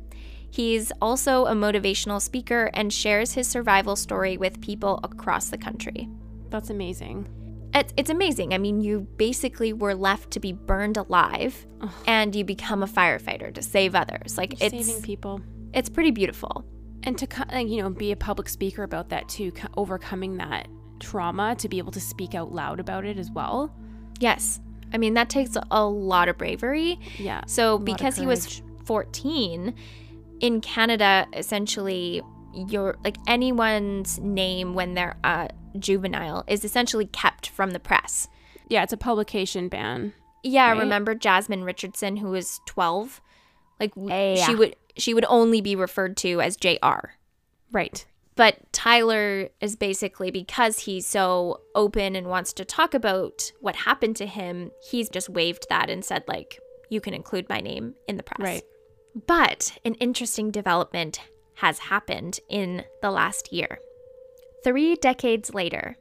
He's 0.50 0.92
also 1.02 1.46
a 1.46 1.52
motivational 1.52 2.22
speaker 2.22 2.70
and 2.72 2.92
shares 2.92 3.34
his 3.34 3.48
survival 3.48 3.96
story 3.96 4.38
with 4.38 4.60
people 4.60 5.00
across 5.02 5.50
the 5.50 5.58
country. 5.58 6.08
That's 6.48 6.70
amazing. 6.70 7.28
It's, 7.74 7.92
it's 7.96 8.10
amazing. 8.10 8.54
I 8.54 8.58
mean, 8.58 8.80
you 8.80 9.00
basically 9.16 9.72
were 9.72 9.94
left 9.94 10.30
to 10.32 10.40
be 10.40 10.52
burned 10.52 10.96
alive 10.96 11.66
Ugh. 11.80 11.90
and 12.06 12.34
you 12.34 12.44
become 12.44 12.82
a 12.82 12.86
firefighter 12.86 13.52
to 13.52 13.62
save 13.62 13.94
others. 13.94 14.38
Like 14.38 14.60
You're 14.60 14.70
it's 14.72 14.86
saving 14.86 15.02
people. 15.02 15.40
it's 15.72 15.88
pretty 15.88 16.12
beautiful. 16.12 16.64
And 17.02 17.18
to, 17.18 17.26
you 17.66 17.82
know, 17.82 17.90
be 17.90 18.12
a 18.12 18.16
public 18.16 18.48
speaker 18.48 18.82
about 18.82 19.10
that 19.10 19.28
too, 19.28 19.52
overcoming 19.76 20.38
that 20.38 20.68
trauma, 21.00 21.54
to 21.56 21.68
be 21.68 21.78
able 21.78 21.92
to 21.92 22.00
speak 22.00 22.34
out 22.34 22.52
loud 22.52 22.80
about 22.80 23.04
it 23.04 23.18
as 23.18 23.30
well. 23.30 23.74
Yes. 24.20 24.60
I 24.92 24.98
mean, 24.98 25.14
that 25.14 25.28
takes 25.28 25.56
a 25.70 25.84
lot 25.84 26.28
of 26.28 26.38
bravery. 26.38 26.98
Yeah. 27.18 27.42
So 27.46 27.78
because 27.78 28.16
he 28.16 28.24
was 28.26 28.62
14, 28.84 29.74
in 30.40 30.60
Canada, 30.60 31.26
essentially, 31.32 32.22
your 32.54 32.96
like 33.02 33.16
anyone's 33.26 34.18
name 34.20 34.74
when 34.74 34.94
they're 34.94 35.16
a 35.24 35.48
juvenile 35.78 36.44
is 36.46 36.64
essentially 36.64 37.06
kept 37.06 37.48
from 37.48 37.70
the 37.72 37.80
press. 37.80 38.28
Yeah, 38.68 38.82
it's 38.82 38.92
a 38.92 38.96
publication 38.98 39.68
ban. 39.68 40.12
Yeah, 40.42 40.70
Right? 40.72 40.78
remember 40.80 41.14
Jasmine 41.14 41.64
Richardson, 41.64 42.16
who 42.18 42.28
was 42.30 42.60
12? 42.66 43.20
Like 43.80 43.92
Yeah. 43.96 44.36
she 44.46 44.54
would 44.54 44.76
she 44.96 45.12
would 45.12 45.24
only 45.28 45.60
be 45.60 45.74
referred 45.74 46.16
to 46.18 46.40
as 46.40 46.56
JR. 46.56 47.14
Right. 47.72 48.06
But 48.36 48.58
Tyler 48.72 49.48
is 49.60 49.74
basically 49.76 50.30
because 50.30 50.80
he's 50.80 51.06
so 51.06 51.60
open 51.74 52.14
and 52.16 52.28
wants 52.28 52.52
to 52.54 52.64
talk 52.64 52.94
about 52.94 53.50
what 53.60 53.74
happened 53.76 54.16
to 54.16 54.26
him, 54.26 54.70
he's 54.90 55.08
just 55.08 55.28
waived 55.28 55.66
that 55.68 55.90
and 55.90 56.04
said 56.04 56.24
like 56.28 56.58
you 56.90 57.00
can 57.00 57.14
include 57.14 57.48
my 57.48 57.60
name 57.60 57.94
in 58.06 58.16
the 58.16 58.22
press. 58.22 58.38
Right. 58.40 58.62
But 59.26 59.76
an 59.84 59.94
interesting 59.94 60.50
development 60.50 61.20
has 61.58 61.78
happened 61.78 62.40
in 62.48 62.84
the 63.02 63.10
last 63.10 63.52
year. 63.52 63.78
3 64.64 64.96
decades 64.96 65.52
later, 65.52 65.94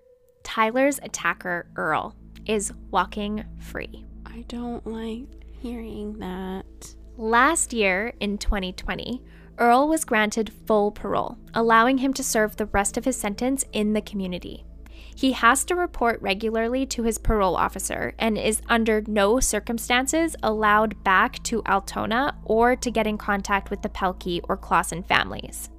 Tyler's 0.44 0.98
attacker 1.04 1.68
Earl 1.76 2.16
is 2.46 2.72
walking 2.92 3.44
free. 3.60 4.06
I 4.26 4.46
don't 4.48 4.88
like 4.88 5.28
hearing 5.52 6.18
that. 6.20 6.96
Last 7.18 7.74
year, 7.74 8.14
in 8.22 8.38
2020, 8.38 9.22
Earl 9.58 9.90
was 9.90 10.06
granted 10.06 10.54
full 10.66 10.92
parole, 10.92 11.38
allowing 11.54 11.98
him 11.98 12.14
to 12.14 12.24
serve 12.24 12.56
the 12.56 12.68
rest 12.68 12.96
of 12.96 13.04
his 13.04 13.18
sentence 13.18 13.66
in 13.74 13.92
the 13.92 14.02
community. 14.02 14.66
He 15.14 15.34
has 15.34 15.66
to 15.66 15.76
report 15.76 16.22
regularly 16.22 16.86
to 16.88 17.04
his 17.04 17.18
parole 17.18 17.58
officer 17.58 18.16
and 18.18 18.38
is 18.38 18.62
under 18.70 19.04
no 19.08 19.42
circumstances 19.42 20.38
allowed 20.42 21.04
back 21.04 21.44
to 21.44 21.62
Altona 21.66 22.38
or 22.46 22.78
to 22.78 22.90
get 22.90 23.08
in 23.08 23.18
contact 23.18 23.70
with 23.70 23.82
the 23.82 23.90
Pelke 23.90 24.40
or 24.48 24.58
Klassen 24.58 25.06
families. 25.06 25.70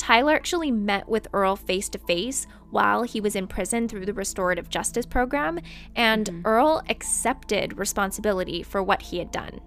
Tyler 0.00 0.32
actually 0.32 0.70
met 0.70 1.06
with 1.10 1.28
Earl 1.34 1.56
face 1.56 1.90
to 1.90 1.98
face 1.98 2.46
while 2.70 3.02
he 3.02 3.20
was 3.20 3.36
in 3.36 3.46
prison 3.46 3.86
through 3.86 4.06
the 4.06 4.14
restorative 4.14 4.70
justice 4.70 5.04
program, 5.04 5.60
and 5.94 6.26
mm-hmm. 6.26 6.46
Earl 6.46 6.82
accepted 6.88 7.76
responsibility 7.76 8.62
for 8.62 8.82
what 8.82 9.02
he 9.02 9.18
had 9.18 9.30
done. 9.30 9.60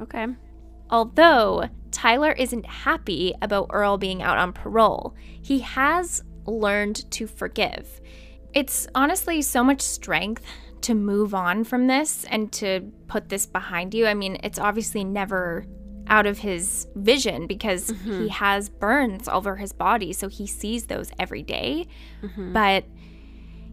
Okay. 0.00 0.26
Although 0.88 1.68
Tyler 1.90 2.32
isn't 2.32 2.64
happy 2.64 3.34
about 3.42 3.68
Earl 3.74 3.98
being 3.98 4.22
out 4.22 4.38
on 4.38 4.54
parole, 4.54 5.14
he 5.42 5.58
has 5.58 6.24
learned 6.46 7.10
to 7.10 7.26
forgive. 7.26 8.00
It's 8.54 8.86
honestly 8.94 9.42
so 9.42 9.62
much 9.62 9.82
strength 9.82 10.46
to 10.80 10.94
move 10.94 11.34
on 11.34 11.64
from 11.64 11.88
this 11.88 12.24
and 12.30 12.50
to 12.52 12.90
put 13.06 13.28
this 13.28 13.44
behind 13.44 13.92
you. 13.92 14.06
I 14.06 14.14
mean, 14.14 14.38
it's 14.42 14.58
obviously 14.58 15.04
never 15.04 15.66
out 16.08 16.26
of 16.26 16.38
his 16.38 16.86
vision 16.96 17.46
because 17.46 17.88
he 17.88 17.94
mm-hmm. 17.94 18.26
has 18.28 18.68
burns 18.68 19.28
over 19.28 19.56
his 19.56 19.72
body, 19.72 20.12
so 20.12 20.28
he 20.28 20.46
sees 20.46 20.86
those 20.86 21.10
every 21.18 21.42
day. 21.42 21.86
Mm-hmm. 22.22 22.52
But 22.52 22.84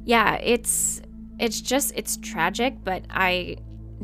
yeah, 0.05 0.35
it's 0.35 1.01
it's 1.39 1.61
just 1.61 1.93
it's 1.95 2.17
tragic, 2.17 2.83
but 2.83 3.03
I 3.09 3.57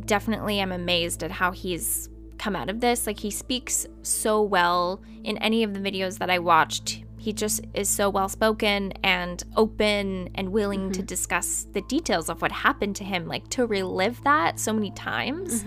definitely 0.05 0.60
am 0.60 0.72
amazed 0.72 1.24
at 1.24 1.32
how 1.32 1.51
he's 1.51 2.10
come 2.38 2.55
out 2.55 2.70
of 2.70 2.79
this. 2.82 3.08
Like 3.08 3.20
he 3.20 3.32
speaks 3.32 3.86
so 4.01 4.41
well 4.41 5.01
in 5.24 5.38
any 5.39 5.63
of 5.63 5.74
the 5.74 5.79
videos 5.79 6.17
that 6.20 6.29
I 6.29 6.39
watched. 6.39 7.03
He 7.17 7.34
just 7.34 7.62
is 7.74 7.89
so 7.89 8.10
well 8.10 8.29
spoken 8.29 8.91
and 9.03 9.44
open 9.55 10.29
and 10.36 10.50
willing 10.50 10.91
to 10.91 11.00
mm-hmm. 11.00 11.08
discuss 11.08 11.65
the 11.74 11.82
details 11.84 12.29
of 12.29 12.41
what 12.41 12.51
happened 12.51 12.96
to 12.98 13.03
him, 13.03 13.27
like 13.27 13.48
to 13.50 13.65
relive 13.65 14.24
that 14.24 14.60
so 14.60 14.72
many 14.72 14.91
times. 14.91 15.63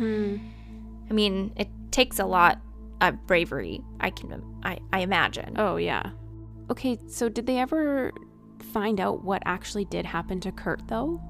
I 1.10 1.12
mean, 1.12 1.52
it 1.56 1.68
takes 1.90 2.18
a 2.18 2.26
lot 2.26 2.60
of 3.00 3.26
bravery, 3.26 3.80
I 4.00 4.10
can 4.10 4.42
I, 4.62 4.78
I 4.92 5.00
imagine. 5.00 5.54
Oh, 5.56 5.76
yeah. 5.76 6.10
Okay, 6.70 6.98
so 7.06 7.28
did 7.28 7.46
they 7.46 7.58
ever 7.58 8.12
find 8.72 9.00
out 9.00 9.24
what 9.24 9.42
actually 9.46 9.84
did 9.84 10.04
happen 10.04 10.40
to 10.40 10.52
Kurt, 10.52 10.86
though? 10.88 11.20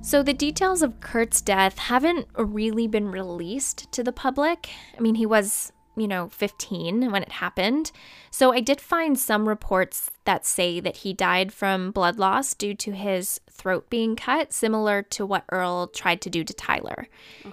So, 0.00 0.22
the 0.22 0.32
details 0.32 0.82
of 0.82 1.00
Kurt's 1.00 1.40
death 1.40 1.78
haven't 1.78 2.28
really 2.36 2.86
been 2.86 3.08
released 3.08 3.90
to 3.92 4.04
the 4.04 4.12
public. 4.12 4.70
I 4.96 5.00
mean, 5.00 5.16
he 5.16 5.26
was, 5.26 5.72
you 5.96 6.06
know, 6.06 6.28
15 6.28 7.10
when 7.10 7.22
it 7.22 7.32
happened. 7.32 7.90
So, 8.30 8.52
I 8.52 8.60
did 8.60 8.80
find 8.80 9.18
some 9.18 9.48
reports 9.48 10.12
that 10.24 10.46
say 10.46 10.78
that 10.78 10.98
he 10.98 11.12
died 11.12 11.52
from 11.52 11.90
blood 11.90 12.16
loss 12.16 12.54
due 12.54 12.74
to 12.74 12.92
his 12.92 13.40
throat 13.50 13.90
being 13.90 14.14
cut, 14.14 14.52
similar 14.52 15.02
to 15.02 15.26
what 15.26 15.44
Earl 15.50 15.88
tried 15.88 16.20
to 16.22 16.30
do 16.30 16.44
to 16.44 16.54
Tyler. 16.54 17.08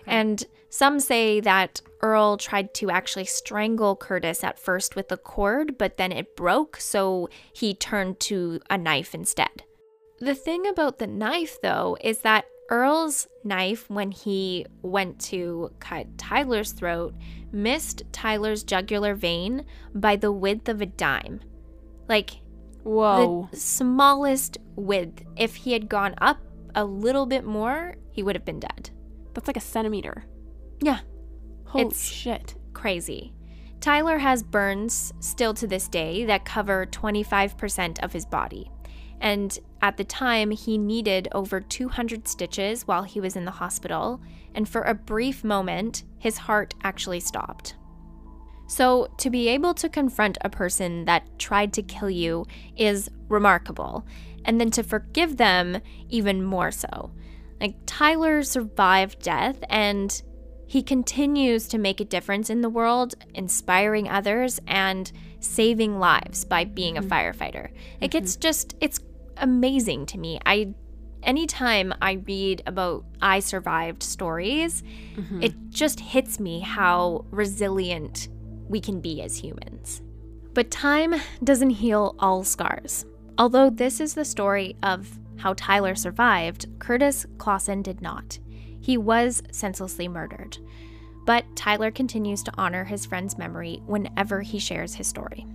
And 0.05 0.45
some 0.75 0.99
say 0.99 1.39
that 1.39 1.79
Earl 2.01 2.35
tried 2.35 2.73
to 2.73 2.91
actually 2.91 3.23
strangle 3.23 3.95
Curtis 3.95 4.43
at 4.43 4.59
first 4.59 4.93
with 4.93 5.09
a 5.09 5.15
cord, 5.15 5.77
but 5.77 5.95
then 5.95 6.11
it 6.11 6.35
broke, 6.35 6.81
so 6.81 7.29
he 7.53 7.73
turned 7.73 8.19
to 8.21 8.59
a 8.69 8.77
knife 8.77 9.15
instead. 9.15 9.63
The 10.19 10.35
thing 10.35 10.67
about 10.67 10.99
the 10.99 11.07
knife, 11.07 11.61
though, 11.61 11.97
is 12.01 12.19
that 12.23 12.43
Earl's 12.69 13.25
knife, 13.45 13.89
when 13.89 14.11
he 14.11 14.65
went 14.81 15.17
to 15.31 15.71
cut 15.79 16.17
Tyler's 16.17 16.73
throat, 16.73 17.13
missed 17.53 18.03
Tyler's 18.11 18.61
jugular 18.61 19.15
vein 19.15 19.65
by 19.93 20.17
the 20.17 20.31
width 20.33 20.67
of 20.67 20.81
a 20.81 20.85
dime. 20.85 21.39
Like 22.09 22.41
Whoa. 22.83 23.47
the 23.49 23.57
smallest 23.57 24.57
width. 24.75 25.23
If 25.37 25.55
he 25.55 25.71
had 25.71 25.87
gone 25.87 26.15
up 26.19 26.39
a 26.75 26.83
little 26.83 27.25
bit 27.25 27.45
more, 27.45 27.95
he 28.11 28.23
would 28.23 28.35
have 28.35 28.43
been 28.43 28.59
dead. 28.59 28.89
That's 29.33 29.47
like 29.47 29.55
a 29.55 29.61
centimeter. 29.61 30.25
Yeah, 30.81 30.99
Holy 31.65 31.85
It's- 31.85 32.05
shit. 32.05 32.55
crazy. 32.73 33.33
Tyler 33.79 34.17
has 34.17 34.43
burns 34.43 35.13
still 35.19 35.53
to 35.53 35.67
this 35.67 35.87
day 35.87 36.25
that 36.25 36.45
cover 36.45 36.85
25% 36.85 37.99
of 38.03 38.11
his 38.13 38.25
body. 38.25 38.71
And 39.21 39.57
at 39.81 39.97
the 39.97 40.03
time, 40.03 40.51
he 40.51 40.77
needed 40.77 41.27
over 41.31 41.59
200 41.61 42.27
stitches 42.27 42.87
while 42.87 43.03
he 43.03 43.19
was 43.21 43.35
in 43.35 43.45
the 43.45 43.51
hospital. 43.51 44.21
And 44.53 44.67
for 44.67 44.81
a 44.81 44.93
brief 44.93 45.43
moment, 45.43 46.03
his 46.19 46.37
heart 46.37 46.73
actually 46.83 47.19
stopped. 47.21 47.75
So, 48.67 49.07
to 49.17 49.29
be 49.29 49.47
able 49.49 49.73
to 49.75 49.87
confront 49.89 50.37
a 50.41 50.49
person 50.49 51.05
that 51.05 51.37
tried 51.37 51.71
to 51.73 51.83
kill 51.83 52.09
you 52.09 52.45
is 52.75 53.09
remarkable. 53.29 54.05
And 54.43 54.59
then 54.59 54.71
to 54.71 54.83
forgive 54.83 55.37
them, 55.37 55.79
even 56.09 56.43
more 56.43 56.71
so. 56.71 57.11
Like, 57.61 57.75
Tyler 57.85 58.43
survived 58.43 59.21
death 59.21 59.63
and 59.69 60.21
he 60.67 60.81
continues 60.81 61.67
to 61.67 61.77
make 61.77 61.99
a 61.99 62.05
difference 62.05 62.49
in 62.49 62.61
the 62.61 62.69
world, 62.69 63.15
inspiring 63.33 64.09
others 64.09 64.59
and 64.67 65.11
saving 65.39 65.99
lives 65.99 66.43
by 66.43 66.65
being 66.65 66.97
a 66.97 67.01
mm-hmm. 67.01 67.11
firefighter. 67.11 67.69
Like 68.01 68.15
it's 68.15 68.33
mm-hmm. 68.33 68.41
just 68.41 68.75
it's 68.81 68.99
amazing 69.37 70.05
to 70.07 70.17
me. 70.17 70.39
I 70.45 70.73
anytime 71.23 71.93
I 72.01 72.13
read 72.13 72.63
about 72.65 73.05
I 73.21 73.39
survived 73.39 74.03
stories, 74.03 74.83
mm-hmm. 75.15 75.43
it 75.43 75.53
just 75.69 75.99
hits 75.99 76.39
me 76.39 76.59
how 76.59 77.25
resilient 77.31 78.29
we 78.67 78.79
can 78.79 79.01
be 79.01 79.21
as 79.21 79.37
humans. 79.37 80.01
But 80.53 80.71
time 80.71 81.15
doesn't 81.43 81.71
heal 81.71 82.15
all 82.19 82.43
scars. 82.43 83.05
Although 83.37 83.69
this 83.69 83.99
is 83.99 84.13
the 84.13 84.25
story 84.25 84.77
of 84.81 85.19
how 85.37 85.53
Tyler 85.53 85.95
survived, 85.95 86.67
Curtis 86.79 87.25
Klassen 87.37 87.83
did 87.83 88.01
not. 88.01 88.39
He 88.85 88.97
was 88.97 89.41
senselessly 89.51 90.07
murdered. 90.07 90.59
But 91.25 91.43
Tyler 91.55 91.89
continues 91.89 92.43
to 92.43 92.53
honor 92.55 92.83
his 92.83 93.03
friend's 93.03 93.35
memory 93.35 93.81
whenever 93.87 94.41
he 94.41 94.59
shares 94.59 94.93
his 94.93 95.07
story. 95.07 95.47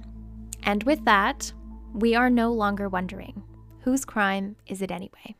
And 0.64 0.82
with 0.82 1.04
that, 1.04 1.52
we 1.94 2.16
are 2.16 2.28
no 2.28 2.52
longer 2.52 2.88
wondering 2.88 3.44
whose 3.82 4.04
crime 4.04 4.56
is 4.66 4.82
it 4.82 4.90
anyway? 4.90 5.36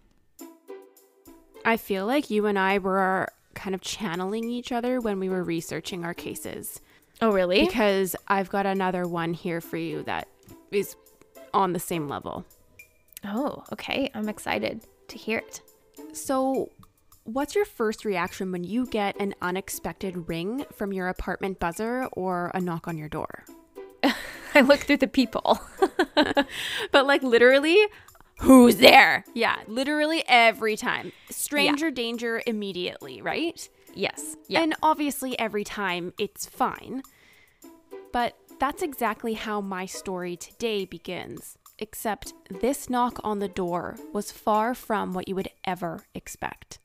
I 1.65 1.77
feel 1.77 2.07
like 2.07 2.31
you 2.31 2.47
and 2.47 2.57
I 2.57 2.79
were 2.79 3.27
kind 3.55 3.75
of 3.75 3.81
channeling 3.81 4.49
each 4.49 4.71
other 4.71 5.01
when 5.01 5.19
we 5.19 5.29
were 5.29 5.43
researching 5.43 6.05
our 6.05 6.15
cases. 6.15 6.81
Oh, 7.21 7.33
really? 7.33 7.67
Because 7.67 8.15
I've 8.29 8.51
got 8.51 8.67
another 8.67 9.09
one 9.09 9.35
here 9.35 9.61
for 9.61 9.79
you 9.79 10.05
that 10.05 10.29
is 10.71 10.95
on 11.53 11.73
the 11.73 11.81
same 11.81 12.09
level. 12.09 12.47
Oh, 13.25 13.65
okay. 13.73 14.13
I'm 14.15 14.29
excited 14.29 14.85
to 15.09 15.19
hear 15.19 15.39
it. 15.39 15.61
So, 16.13 16.71
what's 17.35 17.55
your 17.55 17.65
first 17.65 18.05
reaction 18.05 18.53
when 18.53 18.65
you 18.65 18.87
get 18.87 19.19
an 19.21 19.35
unexpected 19.41 20.29
ring 20.29 20.65
from 20.73 20.93
your 20.93 21.09
apartment 21.09 21.59
buzzer 21.59 22.07
or 22.13 22.51
a 22.55 22.61
knock 22.61 22.89
on 22.89 22.97
your 22.97 23.09
door? 23.09 23.45
I 24.55 24.63
look 24.63 24.81
through 24.81 24.99
the 24.99 25.09
people. 25.09 25.61
But, 26.93 27.07
like, 27.07 27.23
literally, 27.23 27.79
who's 28.41 28.77
there? 28.77 29.25
Yeah, 29.33 29.57
literally 29.67 30.23
every 30.27 30.77
time. 30.77 31.13
Stranger 31.31 31.91
danger 31.91 32.43
immediately, 32.47 33.23
right? 33.23 33.67
yes. 33.95 34.37
Yeah. 34.49 34.61
And 34.61 34.75
obviously, 34.83 35.39
every 35.39 35.65
time 35.65 36.13
it's 36.19 36.45
fine. 36.47 37.03
But 38.13 38.37
that's 38.59 38.83
exactly 38.83 39.35
how 39.35 39.61
my 39.63 39.87
story 39.87 40.37
today 40.37 40.85
begins. 40.85 41.57
Except 41.79 42.35
this 42.61 42.91
knock 42.91 43.19
on 43.25 43.39
the 43.39 43.49
door 43.49 43.97
was 44.13 44.31
far 44.31 44.75
from 44.75 45.15
what 45.15 45.27
you 45.29 45.35
would 45.35 45.49
ever 45.65 46.05
expect. 46.15 46.81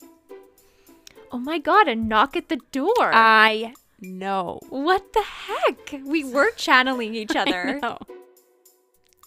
Oh 1.31 1.39
my 1.39 1.59
god, 1.59 1.88
a 1.88 1.95
knock 1.95 2.35
at 2.35 2.49
the 2.49 2.59
door. 2.71 3.11
I 3.13 3.73
no. 4.01 4.59
What 4.69 5.13
the 5.13 5.23
heck? 5.23 6.01
We 6.05 6.23
were 6.33 6.51
channeling 6.51 7.15
each 7.15 7.35
other. 7.35 7.79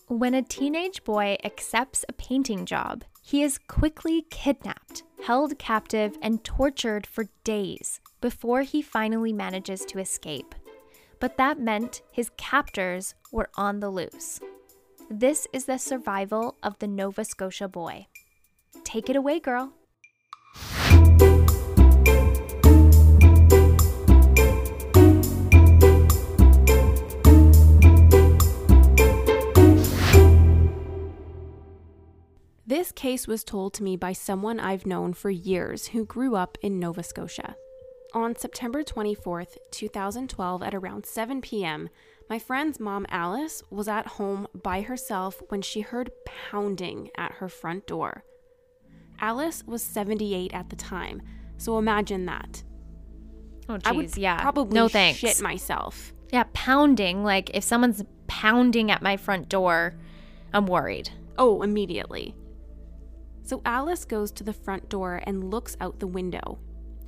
When 0.06 0.34
a 0.34 0.42
teenage 0.42 1.04
boy 1.04 1.36
accepts 1.44 2.04
a 2.08 2.14
painting 2.14 2.64
job, 2.64 3.04
he 3.22 3.42
is 3.42 3.58
quickly 3.58 4.24
kidnapped, 4.30 5.02
held 5.24 5.58
captive, 5.58 6.16
and 6.22 6.42
tortured 6.42 7.06
for 7.06 7.26
days 7.44 8.00
before 8.20 8.62
he 8.62 8.80
finally 8.80 9.34
manages 9.34 9.84
to 9.86 9.98
escape. 9.98 10.54
But 11.20 11.36
that 11.36 11.60
meant 11.60 12.02
his 12.10 12.30
captors 12.38 13.14
were 13.30 13.50
on 13.56 13.80
the 13.80 13.90
loose. 13.90 14.40
This 15.10 15.46
is 15.52 15.66
the 15.66 15.78
survival 15.78 16.56
of 16.62 16.78
the 16.78 16.86
Nova 16.86 17.24
Scotia 17.24 17.68
boy. 17.68 18.06
Take 18.84 19.10
it 19.10 19.16
away, 19.16 19.40
girl. 19.40 19.72
This 32.68 32.92
case 32.92 33.26
was 33.26 33.44
told 33.44 33.72
to 33.74 33.82
me 33.82 33.96
by 33.96 34.12
someone 34.12 34.60
I've 34.60 34.84
known 34.84 35.14
for 35.14 35.30
years 35.30 35.86
who 35.86 36.04
grew 36.04 36.36
up 36.36 36.58
in 36.60 36.78
Nova 36.78 37.02
Scotia. 37.02 37.56
On 38.12 38.36
September 38.36 38.82
24th, 38.82 39.56
2012, 39.70 40.62
at 40.62 40.74
around 40.74 41.06
7 41.06 41.40
p.m., 41.40 41.88
my 42.28 42.38
friend's 42.38 42.78
mom, 42.78 43.06
Alice, 43.08 43.62
was 43.70 43.88
at 43.88 44.06
home 44.06 44.46
by 44.52 44.82
herself 44.82 45.40
when 45.48 45.62
she 45.62 45.80
heard 45.80 46.10
pounding 46.26 47.08
at 47.16 47.32
her 47.32 47.48
front 47.48 47.86
door. 47.86 48.22
Alice 49.18 49.64
was 49.66 49.82
78 49.82 50.52
at 50.52 50.68
the 50.68 50.76
time, 50.76 51.22
so 51.56 51.78
imagine 51.78 52.26
that. 52.26 52.62
Oh, 53.70 53.78
geez, 53.78 53.86
I 53.86 53.92
would 53.92 54.16
yeah. 54.18 54.42
probably 54.42 54.74
no 54.74 54.88
thanks. 54.88 55.18
shit 55.20 55.40
myself. 55.40 56.12
yeah, 56.30 56.44
pounding. 56.52 57.24
Like 57.24 57.48
if 57.54 57.64
someone's 57.64 58.04
pounding 58.26 58.90
at 58.90 59.00
my 59.00 59.16
front 59.16 59.48
door, 59.48 59.94
I'm 60.52 60.66
worried. 60.66 61.08
Oh, 61.38 61.62
immediately. 61.62 62.34
So 63.48 63.62
Alice 63.64 64.04
goes 64.04 64.30
to 64.32 64.44
the 64.44 64.52
front 64.52 64.90
door 64.90 65.22
and 65.24 65.50
looks 65.50 65.74
out 65.80 65.98
the 65.98 66.06
window. 66.06 66.58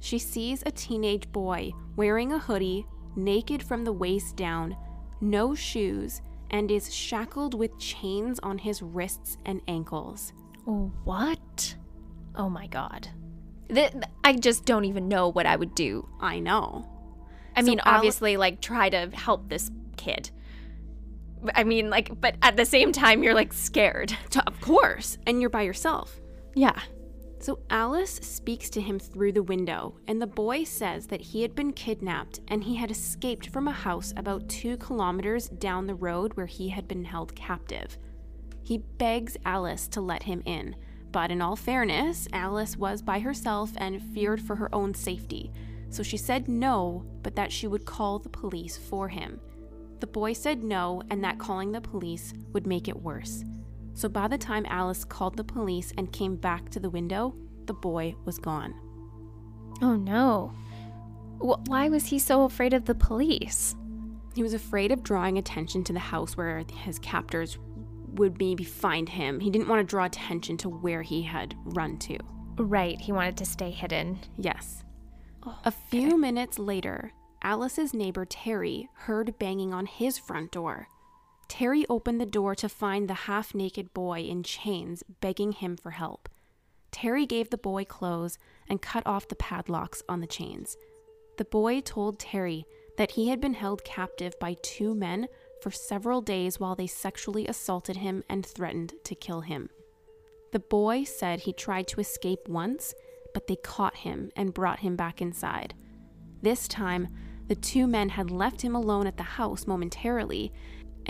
She 0.00 0.18
sees 0.18 0.62
a 0.64 0.70
teenage 0.70 1.31
boy 1.33 1.72
wearing 1.96 2.33
a 2.33 2.38
hoodie, 2.38 2.87
naked 3.14 3.62
from 3.62 3.85
the 3.85 3.92
waist 3.92 4.37
down, 4.37 4.74
no 5.20 5.55
shoes, 5.55 6.22
and 6.50 6.70
is 6.70 6.94
shackled 6.94 7.53
with 7.53 7.79
chains 7.79 8.40
on 8.42 8.57
his 8.57 8.81
wrists 8.81 9.37
and 9.44 9.61
ankles. 9.68 10.33
What? 10.64 11.76
Oh 12.35 12.48
my 12.48 12.68
god. 12.68 13.09
Th- 13.68 13.92
I 14.24 14.33
just 14.33 14.64
don't 14.64 14.87
even 14.87 15.09
know 15.09 15.29
what 15.29 15.44
I 15.44 15.57
would 15.57 15.74
do. 15.74 16.09
I 16.22 16.38
know. 16.38 16.88
I 17.55 17.61
So 17.61 17.66
mean, 17.66 17.81
Al- 17.81 17.96
obviously, 17.96 18.38
like, 18.38 18.62
try 18.62 18.88
to 18.88 19.11
help 19.12 19.50
this 19.50 19.70
kid. 19.98 20.31
I 21.55 21.64
mean, 21.64 21.90
like, 21.90 22.18
but 22.18 22.37
at 22.40 22.57
the 22.57 22.64
same 22.64 22.92
time, 22.92 23.22
you're 23.22 23.35
like 23.35 23.53
scared. 23.53 24.16
Of 24.46 24.59
course, 24.62 25.18
and 25.26 25.38
you're 25.42 25.50
by 25.50 25.62
yourself. 25.62 26.18
Yeah. 26.55 26.81
So 27.41 27.61
Alice 27.71 28.17
speaks 28.17 28.69
to 28.71 28.83
him 28.83 28.99
through 28.99 29.33
the 29.33 29.43
window, 29.43 29.95
and 30.07 30.21
the 30.21 30.27
boy 30.27 30.65
says 30.65 31.07
that 31.07 31.23
he 31.23 31.41
had 31.41 31.55
been 31.55 31.73
kidnapped 31.73 32.41
and 32.49 32.63
he 32.63 32.77
had 32.77 32.91
escaped 32.91 33.49
from 33.49 33.67
a 33.67 33.73
house 33.73 34.13
about 34.17 34.49
two 34.51 34.77
kilometers 34.77 35.49
down 35.49 35.87
the 35.87 35.95
road 35.95 36.35
where 36.35 36.47
he 36.47 36.69
had 36.69 36.87
been 36.87 37.05
held 37.05 37.35
captive. 37.35 37.97
He 38.63 38.79
begs 38.79 39.39
Alice 39.47 39.89
to 39.89 40.03
let 40.03 40.25
him 40.25 40.43
in, 40.45 40.77
but 41.13 41.31
in 41.31 41.41
all 41.41 41.57
fairness, 41.57 42.29
Alice 42.35 42.77
was 42.77 43.01
by 43.01 43.21
herself 43.21 43.71
and 43.79 44.03
feared 44.13 44.43
for 44.43 44.57
her 44.57 44.73
own 44.75 44.93
safety, 44.93 45.51
so 45.89 46.03
she 46.03 46.19
said 46.19 46.47
no, 46.47 47.05
but 47.23 47.35
that 47.37 47.51
she 47.51 47.67
would 47.67 47.87
call 47.87 48.19
the 48.19 48.29
police 48.29 48.77
for 48.77 49.09
him. 49.09 49.41
The 50.01 50.07
boy 50.07 50.35
said 50.35 50.63
no, 50.63 51.03
and 51.11 51.25
that 51.25 51.39
calling 51.39 51.73
the 51.73 51.81
police 51.81 52.35
would 52.53 52.67
make 52.67 52.87
it 52.87 53.03
worse. 53.03 53.45
So 53.94 54.09
by 54.09 54.29
the 54.29 54.38
time 54.38 54.66
Alice 54.68 55.05
called 55.05 55.37
the 55.37 55.44
police 55.44 55.92
and 55.98 56.12
came 56.12 56.37
back 56.37 56.70
to 56.70 56.81
the 56.81 56.90
window, 56.90 57.35
the 57.66 57.74
boy 57.74 58.14
was 58.24 58.38
gone. 58.38 58.74
Oh 59.83 59.96
no. 59.96 60.53
Why 61.38 61.88
was 61.88 62.07
he 62.07 62.18
so 62.18 62.44
afraid 62.44 62.74
of 62.74 62.85
the 62.85 62.94
police? 62.94 63.74
He 64.35 64.42
was 64.42 64.55
afraid 64.55 64.92
of 64.92 65.03
drawing 65.03 65.38
attention 65.38 65.85
to 65.85 65.92
the 65.92 65.98
house 65.98 66.37
where 66.37 66.64
his 66.85 66.98
captors 66.98 67.59
would 68.12 68.38
maybe 68.38 68.64
find 68.64 69.09
him. 69.09 69.40
He 69.40 69.50
didn't 69.50 69.68
want 69.68 69.81
to 69.81 69.90
draw 69.90 70.05
attention 70.05 70.57
to 70.59 70.68
where 70.68 71.03
he 71.03 71.22
had 71.22 71.55
run 71.64 71.98
to. 71.98 72.18
Right, 72.57 73.00
he 73.00 73.12
wanted 73.12 73.37
to 73.38 73.44
stay 73.46 73.70
hidden. 73.70 74.18
Yes. 74.37 74.85
Oh, 75.44 75.59
A 75.64 75.70
few 75.70 76.18
minutes 76.18 76.59
later, 76.59 77.12
Alice's 77.42 77.94
neighbor 77.94 78.26
Terry 78.26 78.88
heard 78.94 79.38
banging 79.38 79.72
on 79.72 79.87
his 79.87 80.18
front 80.18 80.53
door. 80.53 80.88
Terry 81.51 81.85
opened 81.91 82.21
the 82.21 82.27
door 82.27 82.55
to 82.55 82.69
find 82.69 83.09
the 83.09 83.27
half 83.27 83.57
naked 83.57 83.93
boy 83.93 84.21
in 84.21 84.45
chains 84.45 85.03
begging 85.21 85.51
him 85.51 85.77
for 85.77 85.91
help. 85.91 86.29
Terry 86.93 87.27
gave 87.27 87.51
the 87.51 87.59
boy 87.59 87.85
clothes 87.85 88.39
and 88.69 88.81
cut 88.81 89.03
off 89.05 89.27
the 89.27 89.35
padlocks 89.35 90.01
on 90.09 90.21
the 90.21 90.29
chains. 90.29 90.77
The 91.39 91.45
boy 91.45 91.81
told 91.81 92.21
Terry 92.21 92.67
that 92.99 93.11
he 93.11 93.31
had 93.31 93.41
been 93.41 93.55
held 93.55 93.83
captive 93.83 94.39
by 94.39 94.59
two 94.63 94.95
men 94.95 95.27
for 95.61 95.73
several 95.73 96.23
days 96.23 96.61
while 96.61 96.77
they 96.77 96.87
sexually 96.87 97.49
assaulted 97.49 97.97
him 97.97 98.23
and 98.29 98.47
threatened 98.47 98.95
to 99.03 99.17
kill 99.17 99.41
him. 99.41 99.71
The 100.53 100.61
boy 100.61 101.03
said 101.03 101.41
he 101.41 101.53
tried 101.53 101.89
to 101.89 102.01
escape 102.01 102.49
once, 102.49 102.95
but 103.35 103.49
they 103.49 103.57
caught 103.57 103.97
him 103.97 104.31
and 104.37 104.55
brought 104.55 104.81
him 104.81 104.95
back 104.95 105.21
inside. 105.21 105.75
This 106.43 106.69
time, 106.69 107.09
the 107.51 107.57
two 107.57 107.89
men 107.89 108.11
had 108.11 108.31
left 108.31 108.63
him 108.63 108.77
alone 108.77 109.09
at 109.09 109.17
the 109.17 109.25
house 109.25 109.67
momentarily, 109.67 110.53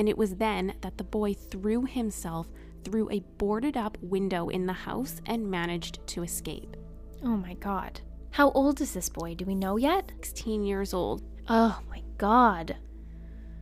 and 0.00 0.08
it 0.08 0.16
was 0.16 0.36
then 0.36 0.72
that 0.80 0.96
the 0.96 1.04
boy 1.04 1.34
threw 1.34 1.84
himself 1.84 2.48
through 2.84 3.10
a 3.10 3.20
boarded 3.36 3.76
up 3.76 3.98
window 4.00 4.48
in 4.48 4.64
the 4.64 4.72
house 4.72 5.20
and 5.26 5.50
managed 5.50 5.98
to 6.06 6.22
escape. 6.22 6.74
Oh 7.22 7.36
my 7.36 7.52
god. 7.52 8.00
How 8.30 8.50
old 8.52 8.80
is 8.80 8.94
this 8.94 9.10
boy? 9.10 9.34
Do 9.34 9.44
we 9.44 9.54
know 9.54 9.76
yet? 9.76 10.10
16 10.22 10.64
years 10.64 10.94
old, 10.94 11.22
Oh 11.50 11.78
my 11.90 12.02
god. 12.16 12.76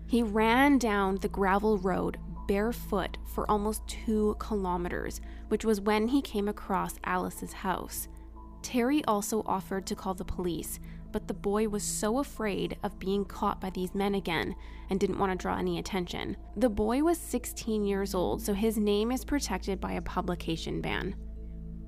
he 0.06 0.22
ran 0.22 0.78
down 0.78 1.16
the 1.16 1.28
gravel 1.28 1.76
road 1.78 2.18
barefoot 2.46 3.18
for 3.34 3.50
almost 3.50 3.82
two 3.88 4.36
kilometers, 4.38 5.20
which 5.48 5.64
was 5.64 5.80
when 5.80 6.06
he 6.06 6.22
came 6.22 6.46
across 6.46 6.94
Alice's 7.02 7.52
house. 7.52 8.06
Terry 8.62 9.04
also 9.06 9.42
offered 9.44 9.86
to 9.88 9.96
call 9.96 10.14
the 10.14 10.24
police, 10.24 10.78
but 11.12 11.28
the 11.28 11.34
boy 11.34 11.68
was 11.68 11.82
so 11.82 12.18
afraid 12.18 12.76
of 12.82 12.98
being 12.98 13.24
caught 13.24 13.60
by 13.60 13.70
these 13.70 13.94
men 13.94 14.14
again 14.14 14.54
and 14.90 15.00
didn't 15.00 15.18
want 15.18 15.32
to 15.32 15.42
draw 15.42 15.56
any 15.56 15.78
attention. 15.78 16.36
The 16.56 16.68
boy 16.68 17.02
was 17.02 17.18
16 17.18 17.84
years 17.84 18.14
old, 18.14 18.42
so 18.42 18.54
his 18.54 18.78
name 18.78 19.12
is 19.12 19.24
protected 19.24 19.80
by 19.80 19.92
a 19.92 20.02
publication 20.02 20.80
ban. 20.80 21.14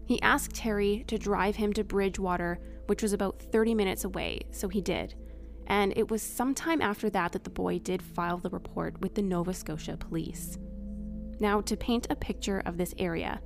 He 0.07 0.21
asked 0.23 0.55
Terry 0.55 1.05
to 1.07 1.19
drive 1.19 1.57
him 1.57 1.73
to 1.75 1.85
Bridgewater, 1.85 2.59
which 2.87 3.03
was 3.03 3.13
about 3.13 3.41
30 3.53 3.75
minutes 3.75 4.05
away, 4.05 4.41
so 4.51 4.69
he 4.69 4.81
did. 4.81 5.15
And 5.69 5.93
it 5.97 6.11
was 6.11 6.21
sometime 6.23 6.83
after 6.83 7.09
that 7.11 7.33
that 7.33 7.45
the 7.45 7.51
boy 7.51 7.79
did 7.79 8.03
file 8.03 8.39
the 8.39 8.51
report 8.51 9.01
with 9.01 9.15
the 9.15 9.23
Nova 9.23 9.55
Scotia 9.55 9.97
police. 9.97 10.59
Now, 11.39 11.61
to 11.61 11.77
paint 11.77 12.09
a 12.11 12.17
picture 12.17 12.61
of 12.67 12.77
this 12.77 12.93
area, 12.99 13.41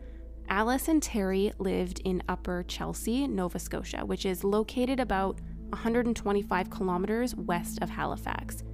Alice 0.49 0.89
and 0.89 1.03
Terry 1.03 1.53
lived 1.59 2.01
in 2.05 2.23
Upper 2.29 2.65
Chelsea, 2.65 3.27
Nova 3.27 3.59
Scotia, 3.59 4.05
which 4.05 4.27
is 4.27 4.45
located 4.45 5.01
about 5.01 5.41
125 5.75 6.71
kilometers 6.71 7.35
west 7.35 7.81
of 7.83 7.91
Halifax. 7.91 8.65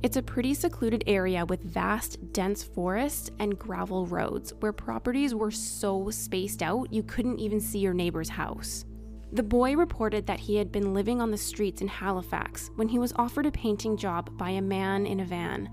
It's 0.00 0.16
a 0.16 0.22
pretty 0.22 0.54
secluded 0.54 1.02
area 1.06 1.44
with 1.44 1.62
vast, 1.62 2.32
dense 2.32 2.62
forests 2.62 3.30
and 3.40 3.58
gravel 3.58 4.06
roads 4.06 4.52
where 4.60 4.72
properties 4.72 5.34
were 5.34 5.50
so 5.50 6.08
spaced 6.10 6.62
out 6.62 6.92
you 6.92 7.02
couldn't 7.02 7.40
even 7.40 7.60
see 7.60 7.80
your 7.80 7.94
neighbor's 7.94 8.28
house. 8.28 8.84
The 9.32 9.42
boy 9.42 9.76
reported 9.76 10.26
that 10.26 10.40
he 10.40 10.56
had 10.56 10.70
been 10.70 10.94
living 10.94 11.20
on 11.20 11.30
the 11.30 11.36
streets 11.36 11.82
in 11.82 11.88
Halifax 11.88 12.70
when 12.76 12.88
he 12.88 12.98
was 12.98 13.12
offered 13.16 13.46
a 13.46 13.50
painting 13.50 13.96
job 13.96 14.36
by 14.38 14.50
a 14.50 14.62
man 14.62 15.04
in 15.04 15.20
a 15.20 15.24
van. 15.24 15.68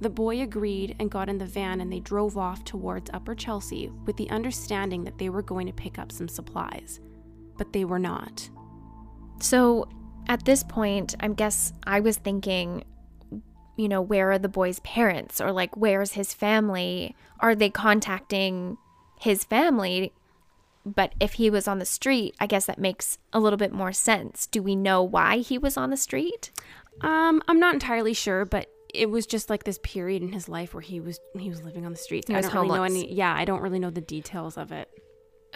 The 0.00 0.10
boy 0.10 0.40
agreed 0.40 0.96
and 0.98 1.10
got 1.10 1.28
in 1.28 1.38
the 1.38 1.44
van 1.44 1.80
and 1.80 1.92
they 1.92 2.00
drove 2.00 2.38
off 2.38 2.64
towards 2.64 3.10
Upper 3.12 3.34
Chelsea 3.34 3.90
with 4.06 4.16
the 4.16 4.30
understanding 4.30 5.04
that 5.04 5.18
they 5.18 5.28
were 5.28 5.42
going 5.42 5.66
to 5.66 5.72
pick 5.72 5.98
up 5.98 6.10
some 6.10 6.28
supplies. 6.28 7.00
But 7.56 7.72
they 7.72 7.84
were 7.84 7.98
not. 7.98 8.48
So 9.40 9.88
at 10.28 10.44
this 10.44 10.62
point, 10.62 11.14
I 11.20 11.28
guess 11.28 11.72
I 11.84 12.00
was 12.00 12.16
thinking, 12.16 12.84
you 13.76 13.88
know, 13.88 14.02
where 14.02 14.30
are 14.32 14.38
the 14.38 14.48
boy's 14.48 14.80
parents? 14.80 15.40
Or 15.40 15.52
like, 15.52 15.76
where's 15.76 16.12
his 16.12 16.34
family? 16.34 17.16
Are 17.40 17.54
they 17.54 17.70
contacting 17.70 18.76
his 19.20 19.44
family? 19.44 20.12
But 20.84 21.14
if 21.20 21.34
he 21.34 21.50
was 21.50 21.68
on 21.68 21.78
the 21.78 21.84
street, 21.84 22.34
I 22.40 22.46
guess 22.46 22.66
that 22.66 22.78
makes 22.78 23.18
a 23.32 23.40
little 23.40 23.56
bit 23.56 23.72
more 23.72 23.92
sense. 23.92 24.46
Do 24.46 24.62
we 24.62 24.76
know 24.76 25.02
why 25.02 25.38
he 25.38 25.58
was 25.58 25.76
on 25.76 25.90
the 25.90 25.96
street? 25.96 26.50
Um, 27.00 27.42
I'm 27.46 27.60
not 27.60 27.74
entirely 27.74 28.14
sure, 28.14 28.44
but 28.44 28.68
it 28.92 29.10
was 29.10 29.26
just 29.26 29.50
like 29.50 29.64
this 29.64 29.78
period 29.82 30.22
in 30.22 30.32
his 30.32 30.48
life 30.48 30.74
where 30.74 30.80
he 30.80 30.98
was 30.98 31.20
he 31.38 31.48
was 31.50 31.62
living 31.62 31.84
on 31.84 31.92
the 31.92 31.98
streets. 31.98 32.28
He 32.28 32.34
I 32.34 32.40
don't 32.40 32.54
really 32.54 32.68
know 32.68 32.84
any 32.84 33.12
yeah, 33.12 33.34
I 33.34 33.44
don't 33.44 33.60
really 33.60 33.78
know 33.78 33.90
the 33.90 34.00
details 34.00 34.56
of 34.56 34.72
it. 34.72 34.88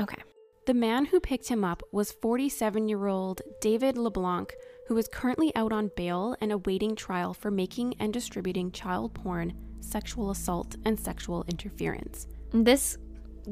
Okay. 0.01 0.23
The 0.65 0.75
man 0.75 1.07
who 1.07 1.19
picked 1.21 1.49
him 1.49 1.65
up 1.65 1.83
was 1.91 2.13
47 2.13 2.89
year 2.89 3.07
old 3.07 3.43
David 3.61 3.99
LeBlanc, 3.99 4.55
who 4.87 4.97
is 4.97 5.09
currently 5.09 5.55
out 5.57 5.73
on 5.73 5.91
bail 5.97 6.37
and 6.41 6.53
awaiting 6.53 6.95
trial 6.95 7.35
for 7.35 7.51
making 7.51 7.95
and 7.99 8.13
distributing 8.13 8.71
child 8.71 9.13
porn, 9.15 9.55
sexual 9.81 10.31
assault, 10.31 10.77
and 10.85 10.99
sexual 10.99 11.45
interference. 11.49 12.29
This 12.53 12.97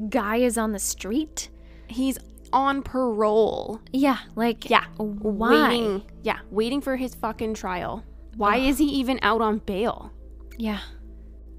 guy 0.08 0.36
is 0.36 0.56
on 0.56 0.72
the 0.72 0.78
street? 0.78 1.48
He's 1.88 2.16
on 2.52 2.82
parole. 2.82 3.80
Yeah, 3.92 4.18
like, 4.36 4.70
Yeah. 4.70 4.84
why? 4.96 5.68
Waiting, 5.68 6.02
yeah, 6.22 6.38
waiting 6.50 6.80
for 6.80 6.96
his 6.96 7.14
fucking 7.14 7.54
trial. 7.54 8.04
Why 8.36 8.58
is 8.58 8.78
he 8.78 8.86
even 8.86 9.18
out 9.22 9.40
on 9.40 9.58
bail? 9.58 10.12
Yeah. 10.58 10.78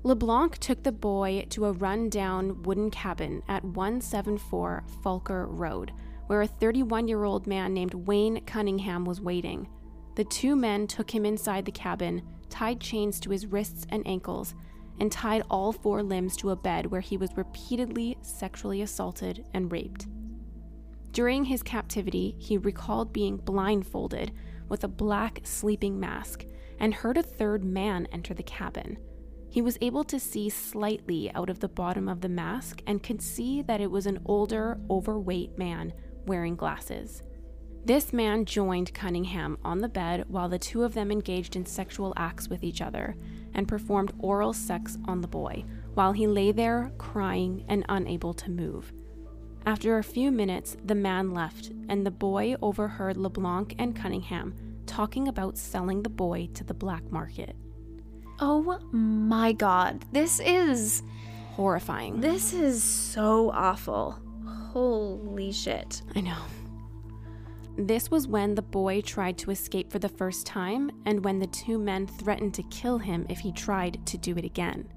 LeBlanc 0.04 0.58
took 0.58 0.82
the 0.82 0.92
boy 0.92 1.46
to 1.52 1.66
a 1.66 1.74
rundown 1.74 2.64
wooden 2.64 2.90
cabin 2.90 3.44
at 3.48 3.64
174 3.64 4.84
Falker 5.04 5.46
Road, 5.48 5.92
where 6.26 6.42
a 6.42 6.48
31 6.48 7.08
year 7.08 7.24
old 7.24 7.46
man 7.46 7.72
named 7.72 7.94
Wayne 7.94 8.44
Cunningham 8.46 9.06
was 9.06 9.22
waiting. 9.22 9.68
The 10.16 10.24
two 10.24 10.56
men 10.56 10.88
took 10.88 11.14
him 11.14 11.24
inside 11.24 11.66
the 11.66 11.72
cabin, 11.72 12.24
tied 12.50 12.80
chains 12.82 13.20
to 13.20 13.30
his 13.30 13.46
wrists 13.46 13.86
and 13.90 14.06
ankles, 14.08 14.56
and 15.00 15.12
tied 15.12 15.44
all 15.52 15.72
four 15.72 16.02
limbs 16.02 16.36
to 16.38 16.50
a 16.50 16.56
bed 16.56 16.88
where 16.88 17.02
he 17.02 17.18
was 17.18 17.38
repeatedly 17.38 18.18
sexually 18.24 18.82
assaulted 18.82 19.46
and 19.54 19.72
raped. 19.72 20.08
During 21.12 21.46
his 21.46 21.62
captivity, 21.62 22.36
he 22.40 22.58
recalled 22.58 23.14
being 23.14 23.38
blindfolded 23.38 24.32
with 24.68 24.84
a 24.84 24.88
black 24.88 25.42
sleeping 25.44 26.00
mask 26.00 26.46
and 26.80 26.92
heard 26.92 27.18
a 27.18 27.24
third 27.24 27.64
man 27.64 28.08
enter 28.12 28.34
the 28.34 28.42
cabin. 28.42 28.98
He 29.52 29.62
was 29.62 29.78
able 29.82 30.06
to 30.06 30.18
see 30.18 30.50
slightly 30.50 31.30
out 31.34 31.50
of 31.50 31.60
the 31.60 31.68
bottom 31.68 32.08
of 32.08 32.22
the 32.22 32.30
mask 32.30 32.82
and 32.88 33.04
could 33.04 33.22
see 33.22 33.62
that 33.64 33.82
it 33.82 33.92
was 33.92 34.06
an 34.06 34.22
older, 34.24 34.80
overweight 34.90 35.58
man 35.58 35.92
wearing 36.26 36.56
glasses. 36.56 37.22
This 37.84 38.14
man 38.14 38.46
joined 38.46 38.94
Cunningham 38.94 39.58
on 39.66 39.80
the 39.80 39.90
bed 39.90 40.24
while 40.30 40.48
the 40.48 40.58
two 40.58 40.84
of 40.84 40.94
them 40.94 41.12
engaged 41.12 41.58
in 41.58 41.66
sexual 41.66 42.14
acts 42.16 42.48
with 42.48 42.64
each 42.64 42.82
other 42.82 43.16
and 43.54 43.68
performed 43.68 44.14
oral 44.20 44.54
sex 44.54 44.98
on 45.06 45.20
the 45.20 45.28
boy 45.28 45.66
while 45.96 46.14
he 46.14 46.28
lay 46.28 46.54
there 46.54 46.94
crying 46.98 47.66
and 47.68 47.86
unable 47.90 48.34
to 48.36 48.50
move. 48.50 48.94
After 49.66 49.98
a 49.98 50.04
few 50.04 50.32
minutes, 50.32 50.78
the 50.86 50.96
man 50.96 51.32
left, 51.32 51.72
and 51.90 52.06
the 52.06 52.12
boy 52.12 52.56
overheard 52.62 53.18
LeBlanc 53.18 53.76
and 53.78 53.96
Cunningham 53.96 54.56
talking 54.86 55.28
about 55.28 55.58
selling 55.58 56.04
the 56.04 56.10
boy 56.10 56.48
to 56.54 56.64
the 56.64 56.74
black 56.74 57.12
market. 57.12 57.56
Oh 58.42 58.80
my 58.92 59.54
god. 59.54 60.04
This 60.12 60.40
is. 60.40 61.04
Horrifying. 61.52 62.20
This 62.20 62.54
is 62.54 62.82
so 62.82 63.52
awful. 63.52 64.18
Holy 64.46 65.52
shit. 65.52 66.02
I 66.16 66.22
know. 66.22 66.38
This 67.78 68.10
was 68.10 68.28
when 68.28 68.56
the 68.56 68.62
boy 68.62 69.02
tried 69.02 69.38
to 69.40 69.52
escape 69.52 69.92
for 69.92 70.00
the 70.00 70.10
first 70.10 70.46
time, 70.46 70.92
and 71.06 71.24
when 71.24 71.40
the 71.40 71.48
two 71.48 71.78
men 71.78 72.08
threatened 72.08 72.54
to 72.56 72.64
kill 72.64 72.98
him 72.98 73.26
if 73.30 73.40
he 73.40 73.52
tried 73.52 74.06
to 74.08 74.18
do 74.18 74.36
it 74.38 74.44
again. 74.44 74.92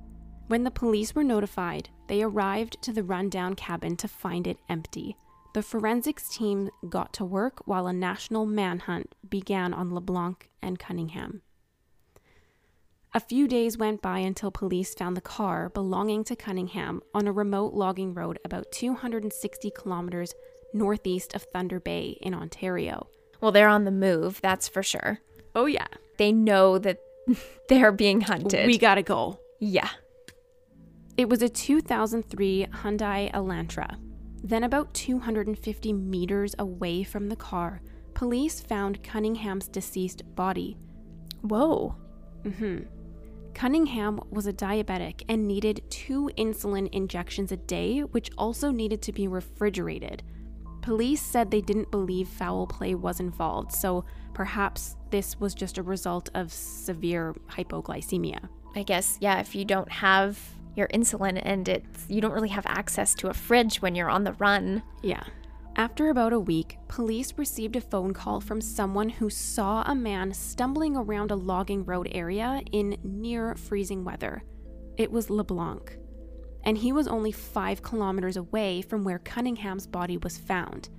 When 0.48 0.64
the 0.64 0.70
police 0.70 1.14
were 1.14 1.24
notified, 1.24 1.88
they 2.08 2.22
arrived 2.22 2.80
to 2.82 2.92
the 2.92 3.04
rundown 3.04 3.54
cabin 3.54 3.96
to 3.98 4.08
find 4.08 4.46
it 4.46 4.58
empty. 4.68 5.16
The 5.54 5.62
forensics 5.62 6.28
team 6.28 6.68
got 6.88 7.12
to 7.14 7.24
work 7.24 7.62
while 7.66 7.86
a 7.86 7.92
national 7.92 8.44
manhunt 8.44 9.14
began 9.28 9.72
on 9.72 9.94
LeBlanc 9.94 10.50
and 10.60 10.78
Cunningham. 10.78 11.42
A 13.16 13.20
few 13.20 13.46
days 13.46 13.78
went 13.78 14.02
by 14.02 14.18
until 14.18 14.50
police 14.50 14.92
found 14.92 15.16
the 15.16 15.20
car 15.20 15.68
belonging 15.68 16.24
to 16.24 16.34
Cunningham 16.34 17.00
on 17.14 17.28
a 17.28 17.32
remote 17.32 17.72
logging 17.72 18.12
road 18.12 18.40
about 18.44 18.72
260 18.72 19.70
kilometers 19.70 20.34
northeast 20.72 21.32
of 21.34 21.42
Thunder 21.52 21.78
Bay 21.78 22.18
in 22.20 22.34
Ontario. 22.34 23.06
Well, 23.40 23.52
they're 23.52 23.68
on 23.68 23.84
the 23.84 23.92
move, 23.92 24.40
that's 24.40 24.66
for 24.66 24.82
sure. 24.82 25.20
Oh, 25.54 25.66
yeah. 25.66 25.86
They 26.18 26.32
know 26.32 26.78
that 26.78 26.98
they're 27.68 27.92
being 27.92 28.20
hunted. 28.22 28.66
We 28.66 28.78
gotta 28.78 29.02
go. 29.02 29.38
yeah. 29.60 29.90
It 31.16 31.28
was 31.28 31.42
a 31.42 31.48
2003 31.48 32.66
Hyundai 32.72 33.30
Elantra. 33.32 33.96
Then, 34.42 34.64
about 34.64 34.92
250 34.94 35.92
meters 35.92 36.56
away 36.58 37.04
from 37.04 37.28
the 37.28 37.36
car, 37.36 37.80
police 38.14 38.60
found 38.60 39.04
Cunningham's 39.04 39.68
deceased 39.68 40.22
body. 40.34 40.76
Whoa. 41.42 41.94
hmm 42.58 42.78
Cunningham 43.54 44.20
was 44.30 44.46
a 44.46 44.52
diabetic 44.52 45.22
and 45.28 45.46
needed 45.46 45.82
two 45.88 46.30
insulin 46.36 46.88
injections 46.92 47.52
a 47.52 47.56
day, 47.56 48.00
which 48.00 48.30
also 48.36 48.70
needed 48.70 49.00
to 49.02 49.12
be 49.12 49.28
refrigerated. 49.28 50.22
Police 50.82 51.22
said 51.22 51.50
they 51.50 51.60
didn't 51.60 51.90
believe 51.90 52.28
foul 52.28 52.66
play 52.66 52.94
was 52.94 53.20
involved, 53.20 53.72
so 53.72 54.04
perhaps 54.34 54.96
this 55.10 55.40
was 55.40 55.54
just 55.54 55.78
a 55.78 55.82
result 55.82 56.28
of 56.34 56.52
severe 56.52 57.34
hypoglycemia. 57.48 58.48
I 58.76 58.82
guess, 58.82 59.16
yeah, 59.20 59.40
if 59.40 59.54
you 59.54 59.64
don't 59.64 59.90
have 59.90 60.38
your 60.76 60.88
insulin 60.88 61.40
and 61.42 61.68
it's 61.68 62.04
you 62.08 62.20
don't 62.20 62.32
really 62.32 62.48
have 62.48 62.66
access 62.66 63.14
to 63.14 63.28
a 63.28 63.34
fridge 63.34 63.80
when 63.80 63.94
you're 63.94 64.10
on 64.10 64.24
the 64.24 64.32
run. 64.34 64.82
Yeah. 65.02 65.22
After 65.76 66.10
about 66.10 66.32
a 66.32 66.38
week, 66.38 66.78
police 66.86 67.34
received 67.36 67.74
a 67.74 67.80
phone 67.80 68.14
call 68.14 68.40
from 68.40 68.60
someone 68.60 69.08
who 69.08 69.28
saw 69.28 69.82
a 69.82 69.94
man 69.94 70.32
stumbling 70.32 70.96
around 70.96 71.32
a 71.32 71.36
logging 71.36 71.84
road 71.84 72.08
area 72.12 72.62
in 72.70 72.96
near 73.02 73.56
freezing 73.56 74.04
weather. 74.04 74.44
It 74.96 75.10
was 75.10 75.30
LeBlanc, 75.30 75.98
and 76.62 76.78
he 76.78 76.92
was 76.92 77.08
only 77.08 77.32
five 77.32 77.82
kilometers 77.82 78.36
away 78.36 78.82
from 78.82 79.02
where 79.02 79.18
Cunningham's 79.18 79.88
body 79.88 80.16
was 80.16 80.38
found. 80.38 80.90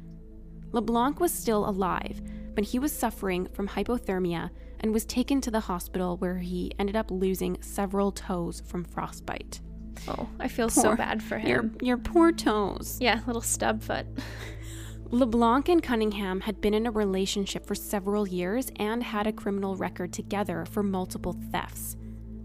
LeBlanc 0.73 1.21
was 1.21 1.33
still 1.33 1.69
alive, 1.69 2.21
but 2.53 2.65
he 2.65 2.77
was 2.77 2.91
suffering 2.91 3.47
from 3.53 3.69
hypothermia 3.69 4.49
and 4.81 4.91
was 4.91 5.05
taken 5.05 5.39
to 5.39 5.51
the 5.51 5.61
hospital 5.61 6.17
where 6.17 6.37
he 6.37 6.73
ended 6.77 6.97
up 6.97 7.11
losing 7.11 7.61
several 7.61 8.11
toes 8.11 8.61
from 8.65 8.83
frostbite. 8.83 9.61
Oh, 10.09 10.27
I 10.37 10.49
feel 10.49 10.69
so 10.69 10.97
bad 10.97 11.23
for 11.23 11.37
him. 11.37 11.47
Your, 11.49 11.71
your 11.81 11.97
poor 11.97 12.33
toes. 12.33 12.97
yeah, 12.99 13.21
little 13.25 13.41
stub 13.41 13.81
foot. 13.81 14.05
LeBlanc 15.11 15.69
and 15.69 15.83
Cunningham 15.83 16.41
had 16.41 16.59
been 16.61 16.73
in 16.73 16.87
a 16.87 16.91
relationship 16.91 17.65
for 17.65 17.75
several 17.75 18.27
years 18.27 18.71
and 18.77 19.03
had 19.03 19.27
a 19.27 19.31
criminal 19.33 19.75
record 19.75 20.11
together 20.11 20.65
for 20.65 20.81
multiple 20.83 21.35
thefts. 21.51 21.95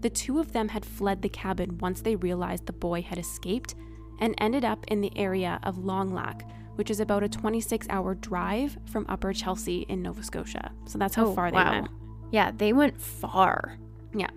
The 0.01 0.09
two 0.09 0.39
of 0.39 0.53
them 0.53 0.69
had 0.69 0.85
fled 0.85 1.21
the 1.21 1.29
cabin 1.29 1.77
once 1.79 2.01
they 2.01 2.15
realized 2.15 2.65
the 2.65 2.73
boy 2.73 3.01
had 3.01 3.17
escaped 3.17 3.75
and 4.19 4.35
ended 4.37 4.63
up 4.63 4.85
in 4.87 5.01
the 5.01 5.11
area 5.17 5.59
of 5.63 5.79
Long 5.79 6.13
Lac, 6.13 6.47
which 6.75 6.91
is 6.91 6.99
about 6.99 7.23
a 7.23 7.29
26 7.29 7.87
hour 7.89 8.15
drive 8.15 8.77
from 8.85 9.05
Upper 9.09 9.33
Chelsea 9.33 9.81
in 9.89 10.01
Nova 10.01 10.23
Scotia. 10.23 10.71
So 10.85 10.97
that's 10.97 11.15
how 11.15 11.27
Oh, 11.27 11.35
far 11.35 11.49
they 11.51 11.57
wow. 11.57 11.71
went. 11.71 11.87
Yeah, 12.31 12.51
they 12.55 12.73
went 12.73 12.99
far. 13.01 13.77
Yeah. 14.15 14.29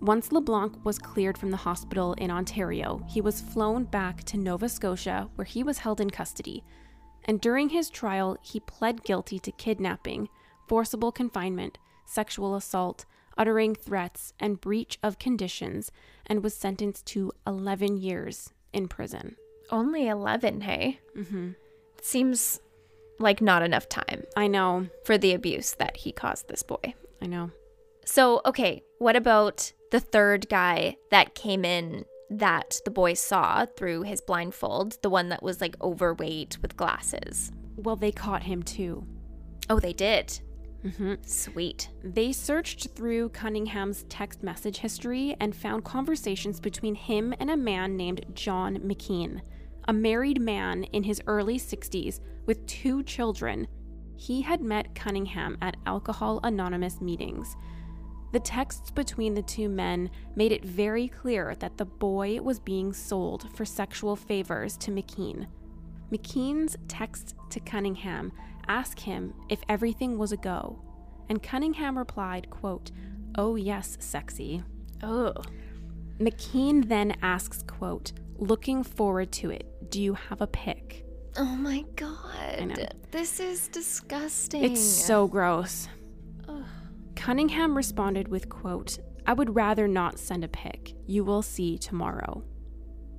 Once 0.00 0.30
LeBlanc 0.30 0.84
was 0.84 0.98
cleared 0.98 1.36
from 1.36 1.50
the 1.50 1.56
hospital 1.58 2.12
in 2.14 2.30
Ontario, 2.30 3.02
he 3.08 3.20
was 3.20 3.40
flown 3.40 3.84
back 3.84 4.24
to 4.24 4.36
Nova 4.36 4.68
Scotia 4.68 5.28
where 5.34 5.44
he 5.44 5.62
was 5.62 5.78
held 5.78 6.00
in 6.00 6.10
custody. 6.10 6.62
And 7.24 7.40
during 7.40 7.70
his 7.70 7.90
trial, 7.90 8.36
he 8.42 8.60
pled 8.60 9.04
guilty 9.04 9.38
to 9.40 9.52
kidnapping, 9.52 10.28
forcible 10.66 11.12
confinement, 11.12 11.78
sexual 12.06 12.54
assault, 12.54 13.04
uttering 13.36 13.74
threats, 13.74 14.32
and 14.40 14.60
breach 14.60 14.98
of 15.02 15.18
conditions, 15.18 15.90
and 16.26 16.42
was 16.42 16.54
sentenced 16.54 17.06
to 17.06 17.32
11 17.46 17.96
years 17.98 18.52
in 18.72 18.88
prison. 18.88 19.36
Only 19.70 20.08
11, 20.08 20.62
hey? 20.62 21.00
hmm 21.14 21.50
Seems 22.02 22.60
like 23.18 23.42
not 23.42 23.62
enough 23.62 23.88
time 23.88 24.24
I 24.36 24.46
know, 24.46 24.88
for 25.04 25.18
the 25.18 25.34
abuse 25.34 25.72
that 25.72 25.98
he 25.98 26.12
caused 26.12 26.48
this 26.48 26.62
boy. 26.62 26.94
I 27.20 27.26
know. 27.26 27.50
So, 28.04 28.40
okay, 28.46 28.82
what 28.98 29.16
about 29.16 29.72
the 29.90 30.00
third 30.00 30.48
guy 30.48 30.96
that 31.10 31.34
came 31.34 31.64
in 31.64 32.04
that 32.30 32.76
the 32.84 32.90
boy 32.90 33.14
saw 33.14 33.66
through 33.66 34.02
his 34.02 34.20
blindfold? 34.20 34.96
The 35.02 35.10
one 35.10 35.28
that 35.30 35.42
was 35.42 35.60
like 35.60 35.76
overweight 35.82 36.58
with 36.62 36.76
glasses. 36.76 37.50
Well, 37.76 37.96
they 37.96 38.12
caught 38.12 38.44
him 38.44 38.62
too. 38.62 39.06
Oh, 39.68 39.78
they 39.80 39.92
did. 39.92 40.40
hmm 40.96 41.14
Sweet. 41.22 41.88
They 42.02 42.32
searched 42.32 42.90
through 42.94 43.30
Cunningham's 43.30 44.04
text 44.08 44.42
message 44.42 44.78
history 44.78 45.36
and 45.40 45.54
found 45.54 45.84
conversations 45.84 46.60
between 46.60 46.94
him 46.94 47.34
and 47.40 47.50
a 47.50 47.56
man 47.56 47.96
named 47.96 48.24
John 48.34 48.78
McKean, 48.78 49.40
a 49.88 49.92
married 49.92 50.40
man 50.40 50.84
in 50.84 51.02
his 51.02 51.20
early 51.26 51.58
60s 51.58 52.20
with 52.46 52.66
two 52.66 53.02
children. 53.02 53.66
He 54.16 54.42
had 54.42 54.60
met 54.60 54.94
Cunningham 54.94 55.56
at 55.62 55.76
Alcohol 55.86 56.40
Anonymous 56.42 57.00
meetings. 57.00 57.56
The 58.32 58.40
texts 58.40 58.90
between 58.90 59.34
the 59.34 59.42
two 59.42 59.68
men 59.68 60.10
made 60.36 60.52
it 60.52 60.64
very 60.64 61.08
clear 61.08 61.54
that 61.56 61.78
the 61.78 61.84
boy 61.84 62.40
was 62.40 62.60
being 62.60 62.92
sold 62.92 63.54
for 63.56 63.64
sexual 63.64 64.14
favors 64.14 64.76
to 64.78 64.92
McKean. 64.92 65.46
McKean's 66.12 66.76
text 66.88 67.34
to 67.50 67.60
Cunningham 67.60 68.32
asked 68.68 69.00
him 69.00 69.34
if 69.48 69.60
everything 69.68 70.16
was 70.16 70.32
a 70.32 70.36
go, 70.36 70.80
and 71.28 71.42
Cunningham 71.42 71.98
replied, 71.98 72.50
quote, 72.50 72.90
"Oh 73.36 73.56
yes, 73.56 73.96
sexy." 74.00 74.62
Oh. 75.02 75.32
McKean 76.18 76.88
then 76.88 77.16
asks, 77.22 77.62
quote, 77.62 78.12
"Looking 78.36 78.84
forward 78.84 79.32
to 79.32 79.50
it. 79.50 79.90
Do 79.90 80.00
you 80.00 80.14
have 80.14 80.40
a 80.40 80.46
pic?" 80.46 81.04
Oh 81.36 81.56
my 81.56 81.84
god. 81.96 82.68
know. 82.68 82.74
This 83.10 83.40
is 83.40 83.68
disgusting. 83.68 84.64
It's 84.64 84.82
so 84.82 85.26
gross. 85.26 85.88
Cunningham 87.20 87.76
responded 87.76 88.28
with 88.28 88.48
quote, 88.48 88.98
I 89.26 89.34
would 89.34 89.54
rather 89.54 89.86
not 89.86 90.18
send 90.18 90.42
a 90.42 90.48
pic. 90.48 90.94
You 91.06 91.22
will 91.22 91.42
see 91.42 91.76
tomorrow. 91.76 92.42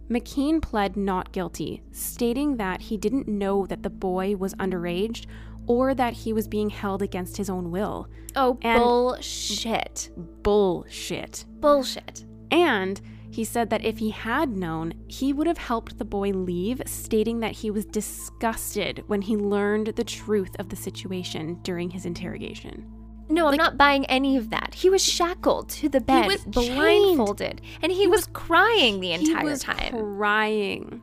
McKean 0.10 0.60
pled 0.60 0.98
not 0.98 1.32
guilty, 1.32 1.84
stating 1.92 2.58
that 2.58 2.82
he 2.82 2.98
didn't 2.98 3.28
know 3.28 3.68
that 3.68 3.84
the 3.84 3.92
boy 3.92 4.36
was 4.36 4.56
underage 4.56 5.28
or 5.68 5.94
that 5.94 6.14
he 6.14 6.34
was 6.34 6.48
being 6.48 6.72
held 6.72 7.04
against 7.04 7.38
his 7.38 7.48
own 7.48 7.70
will. 7.70 8.08
Oh, 8.36 8.58
And- 8.64 8.82
bullshit. 8.82 10.10
Bullshit. 10.42 11.46
Bullshit. 11.60 12.26
And 12.50 13.00
he 13.30 13.44
said 13.44 13.70
that 13.70 13.86
if 13.86 14.00
he 14.00 14.10
had 14.10 14.50
known, 14.50 14.96
he 15.08 15.32
would 15.32 15.46
have 15.46 15.60
helped 15.60 16.00
the 16.00 16.06
boy 16.06 16.32
leave, 16.32 16.82
stating 16.88 17.40
that 17.42 17.52
he 17.52 17.70
was 17.70 17.86
disgusted 17.86 19.04
when 19.06 19.22
he 19.22 19.38
learned 19.38 19.94
the 19.96 20.04
truth 20.04 20.56
of 20.58 20.70
the 20.70 20.76
situation 20.76 21.60
during 21.62 21.92
his 21.92 22.08
interrogation. 22.08 22.92
No, 23.32 23.48
I'm 23.48 23.56
not 23.56 23.78
buying 23.78 24.06
any 24.06 24.38
of 24.38 24.50
that. 24.50 24.74
He 24.74 24.90
was 24.90 25.04
shackled 25.04 25.70
to 25.70 25.90
the 25.90 26.02
bed, 26.02 26.28
was 26.28 26.44
blindfolded, 26.44 27.62
and 27.82 27.92
he, 27.92 28.08
was, 28.08 28.28
crying 28.28 29.00
the 29.00 29.14
entire 29.14 29.40
he 29.40 29.46
was 29.46 29.64
time. 29.64 30.18
crying. 30.18 31.02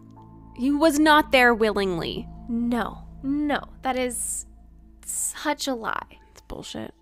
He 0.57 0.71
was 0.71 0.99
not 0.99 1.33
there 1.33 1.55
willingly. 1.55 2.29
no, 2.49 3.05
no, 3.23 3.61
that 3.83 3.97
is 3.97 4.47
such 5.05 5.67
a 5.67 5.75
lie. 5.75 6.19
It's 6.31 6.41
bullshit. 6.43 6.95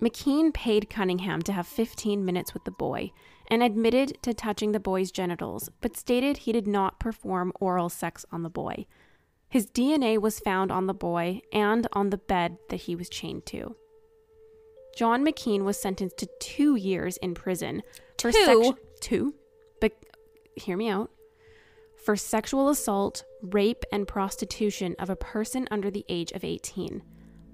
McKean 0.00 0.52
paid 0.52 0.90
Cunningham 0.90 1.42
to 1.42 1.52
have 1.52 1.66
15 1.66 2.24
minutes 2.24 2.52
with 2.54 2.64
the 2.64 2.70
boy 2.72 3.12
and 3.48 3.62
admitted 3.62 4.18
to 4.22 4.34
touching 4.34 4.72
the 4.72 4.80
boy's 4.80 5.12
genitals, 5.12 5.68
but 5.80 5.96
stated 5.96 6.38
he 6.38 6.52
did 6.52 6.66
not 6.66 6.98
perform 6.98 7.52
oral 7.60 7.88
sex 7.88 8.24
on 8.32 8.42
the 8.42 8.50
boy. 8.50 8.86
His 9.48 9.66
DNA 9.66 10.18
was 10.18 10.40
found 10.40 10.72
on 10.72 10.86
the 10.86 10.94
boy 10.94 11.42
and 11.52 11.86
on 11.92 12.10
the 12.10 12.18
bed 12.18 12.56
that 12.70 12.82
he 12.82 12.96
was 12.96 13.08
chained 13.08 13.46
to. 13.46 13.76
John 14.96 15.24
McKean 15.24 15.62
was 15.64 15.80
sentenced 15.80 16.18
to 16.18 16.28
two 16.40 16.76
years 16.76 17.16
in 17.18 17.34
prison 17.34 17.82
for 18.18 18.30
Two? 18.32 18.44
sex- 18.64 18.78
two, 19.00 19.34
but 19.80 19.92
hear 20.56 20.76
me 20.76 20.88
out. 20.88 21.10
For 22.04 22.16
sexual 22.16 22.68
assault, 22.68 23.24
rape, 23.42 23.84
and 23.92 24.08
prostitution 24.08 24.94
of 24.98 25.08
a 25.08 25.16
person 25.16 25.68
under 25.70 25.90
the 25.90 26.04
age 26.08 26.32
of 26.32 26.44
18. 26.44 27.02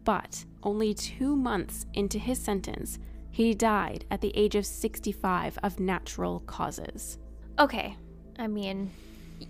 But 0.05 0.45
only 0.63 0.95
two 0.95 1.37
months 1.37 1.85
into 1.93 2.19
his 2.19 2.39
sentence, 2.43 2.99
he 3.31 3.55
died 3.55 4.07
at 4.11 4.21
the 4.23 4.35
age 4.35 4.55
of 4.55 4.65
65 4.67 5.59
of 5.63 5.79
natural 5.79 6.41
causes. 6.41 7.19
Okay, 7.59 7.95
I 8.39 8.47
mean, 8.47 8.91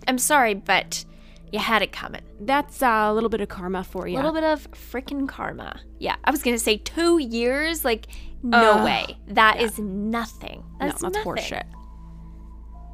I'm 0.07 0.17
sorry, 0.17 0.53
but 0.53 1.05
you 1.51 1.59
had 1.59 1.81
it 1.81 1.91
coming. 1.91 2.21
That's 2.39 2.81
uh, 2.81 3.07
a 3.09 3.13
little 3.13 3.29
bit 3.29 3.41
of 3.41 3.49
karma 3.49 3.83
for 3.83 4.07
you. 4.07 4.15
A 4.15 4.17
little 4.17 4.33
bit 4.33 4.43
of 4.43 4.69
freaking 4.71 5.27
karma. 5.27 5.79
Yeah, 5.97 6.15
I 6.23 6.31
was 6.31 6.43
gonna 6.43 6.59
say 6.59 6.77
two 6.77 7.17
years. 7.19 7.83
Like, 7.83 8.07
no 8.43 8.83
way. 8.83 9.17
That 9.27 9.59
is 9.59 9.79
nothing. 9.79 10.63
That's 10.79 11.01
no, 11.01 11.09
that's 11.09 11.25
nothing. 11.25 11.43
horseshit. 11.43 11.63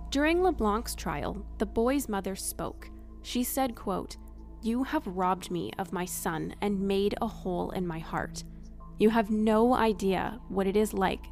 During 0.09 0.41
LeBlanc's 0.41 0.95
trial, 0.95 1.45
the 1.57 1.65
boy's 1.65 2.07
mother 2.07 2.35
spoke. 2.35 2.89
She 3.21 3.43
said, 3.43 3.75
quote, 3.75 4.15
You 4.61 4.83
have 4.83 5.05
robbed 5.05 5.51
me 5.51 5.71
of 5.77 5.91
my 5.91 6.05
son 6.05 6.55
and 6.61 6.87
made 6.87 7.15
a 7.21 7.27
hole 7.27 7.71
in 7.71 7.85
my 7.85 7.99
heart. 7.99 8.43
You 8.97 9.09
have 9.09 9.29
no 9.29 9.73
idea 9.73 10.39
what 10.47 10.67
it 10.67 10.77
is 10.77 10.93
like 10.93 11.25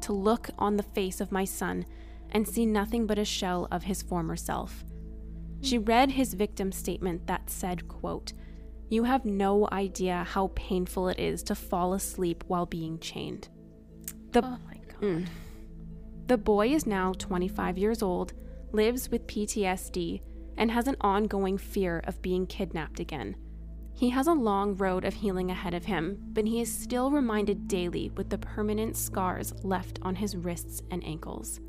to 0.00 0.12
look 0.12 0.48
on 0.58 0.76
the 0.76 0.82
face 0.82 1.20
of 1.20 1.30
my 1.30 1.44
son 1.44 1.86
and 2.32 2.48
see 2.48 2.66
nothing 2.66 3.06
but 3.06 3.18
a 3.18 3.24
shell 3.24 3.68
of 3.70 3.84
his 3.84 4.02
former 4.02 4.34
self. 4.34 4.84
She 5.62 5.78
read 5.78 6.10
his 6.10 6.34
victim 6.34 6.70
statement 6.72 7.26
that 7.26 7.50
said, 7.50 7.88
quote, 7.88 8.32
You 8.88 9.04
have 9.04 9.24
no 9.24 9.68
idea 9.72 10.24
how 10.28 10.52
painful 10.54 11.08
it 11.08 11.18
is 11.18 11.42
to 11.44 11.54
fall 11.54 11.94
asleep 11.94 12.44
while 12.46 12.66
being 12.66 12.98
chained. 12.98 13.48
The 14.32 14.44
Oh 14.44 14.58
my 14.66 14.74
god. 14.88 15.00
Mm. 15.00 15.26
the 16.26 16.38
boy 16.38 16.68
is 16.68 16.86
now 16.86 17.12
25 17.12 17.78
years 17.78 18.02
old, 18.02 18.32
lives 18.72 19.10
with 19.10 19.26
PTSD, 19.26 20.20
and 20.56 20.70
has 20.70 20.88
an 20.88 20.96
ongoing 21.00 21.58
fear 21.58 22.00
of 22.04 22.22
being 22.22 22.46
kidnapped 22.46 23.00
again. 23.00 23.36
He 23.94 24.10
has 24.10 24.26
a 24.26 24.32
long 24.32 24.76
road 24.76 25.04
of 25.04 25.14
healing 25.14 25.50
ahead 25.50 25.72
of 25.72 25.86
him, 25.86 26.18
but 26.32 26.46
he 26.46 26.60
is 26.60 26.72
still 26.72 27.10
reminded 27.10 27.66
daily 27.66 28.10
with 28.14 28.28
the 28.28 28.38
permanent 28.38 28.96
scars 28.96 29.54
left 29.62 29.98
on 30.02 30.14
his 30.14 30.36
wrists 30.36 30.82
and 30.90 31.02
ankles. 31.04 31.60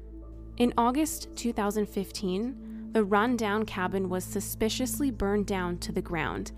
In 0.58 0.74
August 0.78 1.30
2015, 1.36 2.67
the 2.92 3.04
rundown 3.04 3.66
cabin 3.66 4.10
was 4.10 4.24
suspiciously 4.24 5.12
burned 5.12 5.46
down 5.46 5.78
to 5.80 5.92
the 5.92 6.02
ground. 6.02 6.52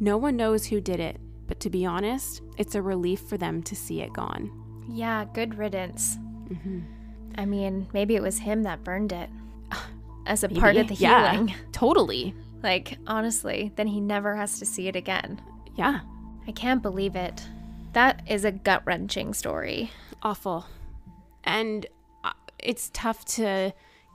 No 0.00 0.16
one 0.16 0.36
knows 0.36 0.66
who 0.66 0.80
did 0.80 1.00
it, 1.00 1.20
but 1.46 1.60
to 1.60 1.70
be 1.70 1.84
honest, 1.84 2.42
it's 2.56 2.74
a 2.74 2.82
relief 2.82 3.20
for 3.20 3.36
them 3.36 3.62
to 3.64 3.76
see 3.76 4.00
it 4.00 4.12
gone. 4.12 4.50
Yeah, 4.88 5.24
good 5.32 5.56
riddance. 5.56 6.16
Mm-hmm. 6.48 6.80
I 7.36 7.44
mean, 7.44 7.88
maybe 7.92 8.14
it 8.16 8.22
was 8.22 8.38
him 8.38 8.62
that 8.62 8.84
burned 8.84 9.12
it 9.12 9.28
as 10.26 10.44
a 10.44 10.48
part 10.48 10.76
of 10.76 10.88
the 10.88 10.94
Maybe. 10.94 11.02
Yeah, 11.02 11.32
healing. 11.32 11.54
Totally. 11.72 12.34
Like, 12.62 12.98
honestly, 13.06 13.72
then 13.76 13.86
he 13.86 14.00
never 14.00 14.36
has 14.36 14.58
to 14.58 14.66
see 14.66 14.88
it 14.88 14.96
again. 14.96 15.40
Yeah. 15.74 16.00
I 16.46 16.52
can't 16.52 16.82
believe 16.82 17.16
it. 17.16 17.42
That 17.92 18.22
is 18.26 18.44
a 18.44 18.52
gut 18.52 18.82
wrenching 18.84 19.34
story. 19.34 19.90
Awful. 20.22 20.66
And 21.44 21.86
uh, 22.22 22.32
it's 22.58 22.90
tough 22.92 23.24
to 23.26 23.72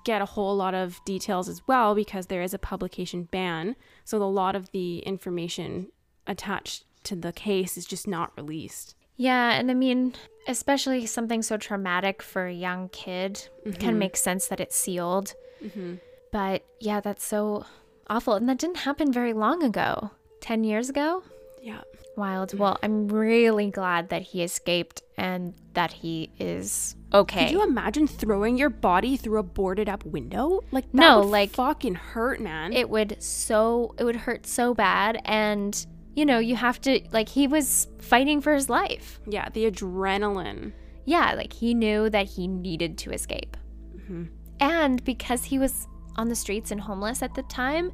get 0.09 0.23
a 0.23 0.25
whole 0.25 0.55
lot 0.55 0.73
of 0.73 0.99
details 1.05 1.47
as 1.47 1.61
well 1.67 1.93
because 1.93 2.25
there 2.25 2.41
is 2.41 2.51
a 2.51 2.57
publication 2.57 3.25
ban. 3.25 3.75
So 4.05 4.17
a 4.17 4.25
lot 4.25 4.55
of 4.55 4.71
the 4.71 4.99
information 4.99 5.91
attached 6.25 6.85
to 7.03 7.15
the 7.15 7.31
case 7.31 7.77
is 7.77 7.85
just 7.85 8.07
not 8.07 8.31
released. 8.35 8.95
Yeah, 9.17 9.51
and 9.51 9.69
I 9.69 9.75
mean, 9.75 10.15
especially 10.47 11.05
something 11.05 11.43
so 11.43 11.57
traumatic 11.57 12.23
for 12.23 12.47
a 12.47 12.53
young 12.53 12.89
kid, 12.89 13.49
kind 13.63 13.75
of 13.75 13.81
mm-hmm. 13.83 13.99
makes 13.99 14.19
sense 14.19 14.47
that 14.47 14.59
it's 14.59 14.75
sealed. 14.75 15.35
Mm-hmm. 15.63 15.95
But 16.31 16.63
yeah, 16.79 17.01
that's 17.01 17.23
so 17.23 17.65
awful. 18.07 18.33
And 18.33 18.49
that 18.49 18.57
didn't 18.57 18.77
happen 18.77 19.13
very 19.13 19.33
long 19.33 19.61
ago 19.61 20.09
10 20.41 20.63
years 20.63 20.89
ago? 20.89 21.21
Yeah. 21.61 21.81
Wild. 22.15 22.57
Well, 22.57 22.79
I'm 22.81 23.09
really 23.09 23.69
glad 23.69 24.09
that 24.09 24.23
he 24.23 24.41
escaped 24.41 25.03
and 25.17 25.53
that 25.73 25.91
he 25.91 26.31
is 26.39 26.95
okay. 27.13 27.45
Could 27.45 27.51
you 27.51 27.63
imagine 27.63 28.07
throwing 28.07 28.57
your 28.57 28.69
body 28.69 29.17
through 29.17 29.39
a 29.39 29.43
boarded 29.43 29.89
up 29.89 30.03
window? 30.05 30.61
Like 30.71 30.85
that 30.91 30.97
No, 30.97 31.19
would 31.21 31.29
like- 31.29 31.49
fucking 31.51 31.95
hurt, 31.95 32.39
man. 32.39 32.73
it 32.73 32.89
would 32.89 33.21
so 33.21 33.93
it 33.97 34.03
would 34.03 34.15
hurt 34.17 34.45
so 34.45 34.73
bad 34.73 35.21
and 35.25 35.85
you 36.15 36.25
know, 36.25 36.39
you 36.39 36.55
have 36.55 36.81
to 36.81 36.99
like 37.11 37.29
he 37.29 37.47
was 37.47 37.87
fighting 37.99 38.41
for 38.41 38.53
his 38.53 38.69
life. 38.69 39.19
yeah, 39.27 39.47
the 39.53 39.69
adrenaline. 39.71 40.73
Yeah, 41.05 41.33
like 41.33 41.53
he 41.53 41.73
knew 41.73 42.09
that 42.09 42.25
he 42.27 42.47
needed 42.47 42.97
to 42.99 43.11
escape. 43.11 43.55
Mm-hmm. 43.95 44.23
And 44.59 45.03
because 45.05 45.45
he 45.45 45.57
was 45.57 45.87
on 46.17 46.27
the 46.27 46.35
streets 46.35 46.71
and 46.71 46.81
homeless 46.81 47.21
at 47.23 47.33
the 47.35 47.43
time, 47.43 47.91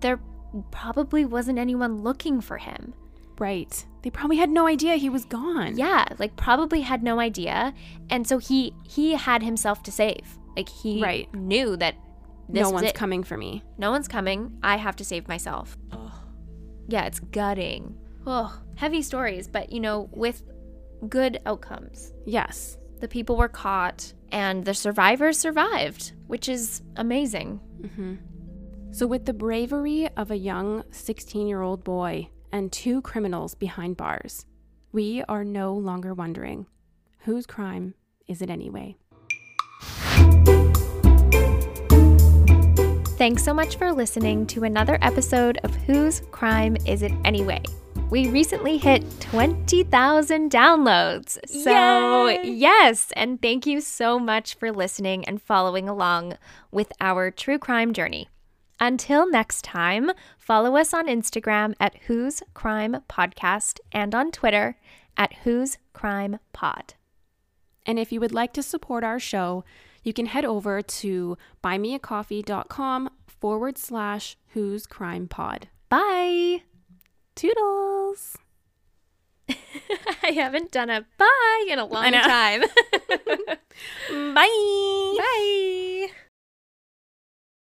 there 0.00 0.18
probably 0.70 1.24
wasn't 1.26 1.58
anyone 1.58 2.02
looking 2.02 2.40
for 2.40 2.56
him. 2.56 2.94
Right. 3.38 3.84
They 4.02 4.10
probably 4.10 4.36
had 4.36 4.50
no 4.50 4.66
idea 4.66 4.96
he 4.96 5.10
was 5.10 5.24
gone. 5.24 5.76
Yeah, 5.76 6.06
like 6.18 6.36
probably 6.36 6.82
had 6.82 7.02
no 7.02 7.18
idea. 7.20 7.74
And 8.08 8.26
so 8.26 8.38
he 8.38 8.72
he 8.88 9.14
had 9.14 9.42
himself 9.42 9.82
to 9.84 9.92
save. 9.92 10.38
Like 10.56 10.68
he 10.68 11.02
Right. 11.02 11.34
knew 11.34 11.76
that 11.76 11.96
this 12.48 12.62
no 12.62 12.70
one's 12.70 12.88
it. 12.90 12.94
coming 12.94 13.22
for 13.24 13.36
me. 13.36 13.62
No 13.78 13.90
one's 13.90 14.08
coming. 14.08 14.58
I 14.62 14.76
have 14.76 14.96
to 14.96 15.04
save 15.04 15.26
myself. 15.28 15.76
Yeah, 16.88 17.04
it's 17.06 17.18
gutting. 17.20 17.96
Oh, 18.26 18.56
heavy 18.76 19.02
stories, 19.02 19.48
but 19.48 19.72
you 19.72 19.80
know, 19.80 20.08
with 20.12 20.42
good 21.08 21.40
outcomes. 21.44 22.12
Yes. 22.24 22.78
The 23.00 23.08
people 23.08 23.36
were 23.36 23.48
caught 23.48 24.12
and 24.32 24.64
the 24.64 24.72
survivors 24.74 25.38
survived, 25.38 26.12
which 26.28 26.48
is 26.48 26.82
amazing. 26.96 27.60
Mm-hmm. 27.80 28.14
So, 28.92 29.06
with 29.06 29.26
the 29.26 29.34
bravery 29.34 30.08
of 30.16 30.30
a 30.30 30.36
young 30.36 30.84
16 30.90 31.46
year 31.48 31.60
old 31.60 31.84
boy 31.84 32.30
and 32.52 32.72
two 32.72 33.02
criminals 33.02 33.54
behind 33.54 33.96
bars, 33.96 34.46
we 34.92 35.22
are 35.28 35.44
no 35.44 35.74
longer 35.74 36.14
wondering 36.14 36.66
whose 37.20 37.46
crime 37.46 37.94
is 38.28 38.42
it 38.42 38.50
anyway? 38.50 38.96
Thanks 43.16 43.42
so 43.42 43.54
much 43.54 43.76
for 43.76 43.92
listening 43.92 44.46
to 44.48 44.64
another 44.64 44.98
episode 45.00 45.58
of 45.64 45.74
Whose 45.74 46.20
Crime 46.30 46.76
Is 46.86 47.02
It 47.02 47.12
Anyway? 47.24 47.62
We 48.10 48.28
recently 48.28 48.78
hit 48.78 49.04
20,000 49.20 50.50
downloads. 50.50 51.38
So, 51.48 52.28
Yay! 52.28 52.48
yes, 52.50 53.12
and 53.16 53.40
thank 53.42 53.66
you 53.66 53.80
so 53.80 54.18
much 54.18 54.54
for 54.54 54.70
listening 54.70 55.24
and 55.24 55.42
following 55.42 55.88
along 55.88 56.36
with 56.70 56.92
our 57.00 57.30
true 57.30 57.58
crime 57.58 57.92
journey. 57.92 58.28
Until 58.78 59.28
next 59.30 59.64
time, 59.64 60.10
follow 60.38 60.76
us 60.76 60.92
on 60.92 61.06
Instagram 61.06 61.74
at 61.80 61.96
Whose 62.06 62.42
Crime 62.54 62.98
Podcast 63.08 63.80
and 63.92 64.14
on 64.14 64.30
Twitter 64.30 64.76
at 65.16 65.32
Whose 65.44 65.78
Crime 65.92 66.38
Pod. 66.52 66.94
And 67.86 67.98
if 67.98 68.12
you 68.12 68.20
would 68.20 68.34
like 68.34 68.52
to 68.54 68.62
support 68.62 69.04
our 69.04 69.18
show, 69.18 69.64
you 70.02 70.12
can 70.12 70.26
head 70.26 70.44
over 70.44 70.82
to 70.82 71.38
buymeacoffee.com 71.64 73.10
forward 73.26 73.78
slash 73.78 74.36
whose 74.48 74.86
crime 74.86 75.28
pod. 75.28 75.68
Bye. 75.88 76.62
Toodles! 77.34 78.36
I 79.48 80.32
haven't 80.34 80.72
done 80.72 80.90
a 80.90 81.06
bye 81.18 81.66
in 81.68 81.78
a 81.78 81.84
long 81.84 82.12
time. 82.12 82.62
Bye. 84.34 85.14
bye. 85.18 86.08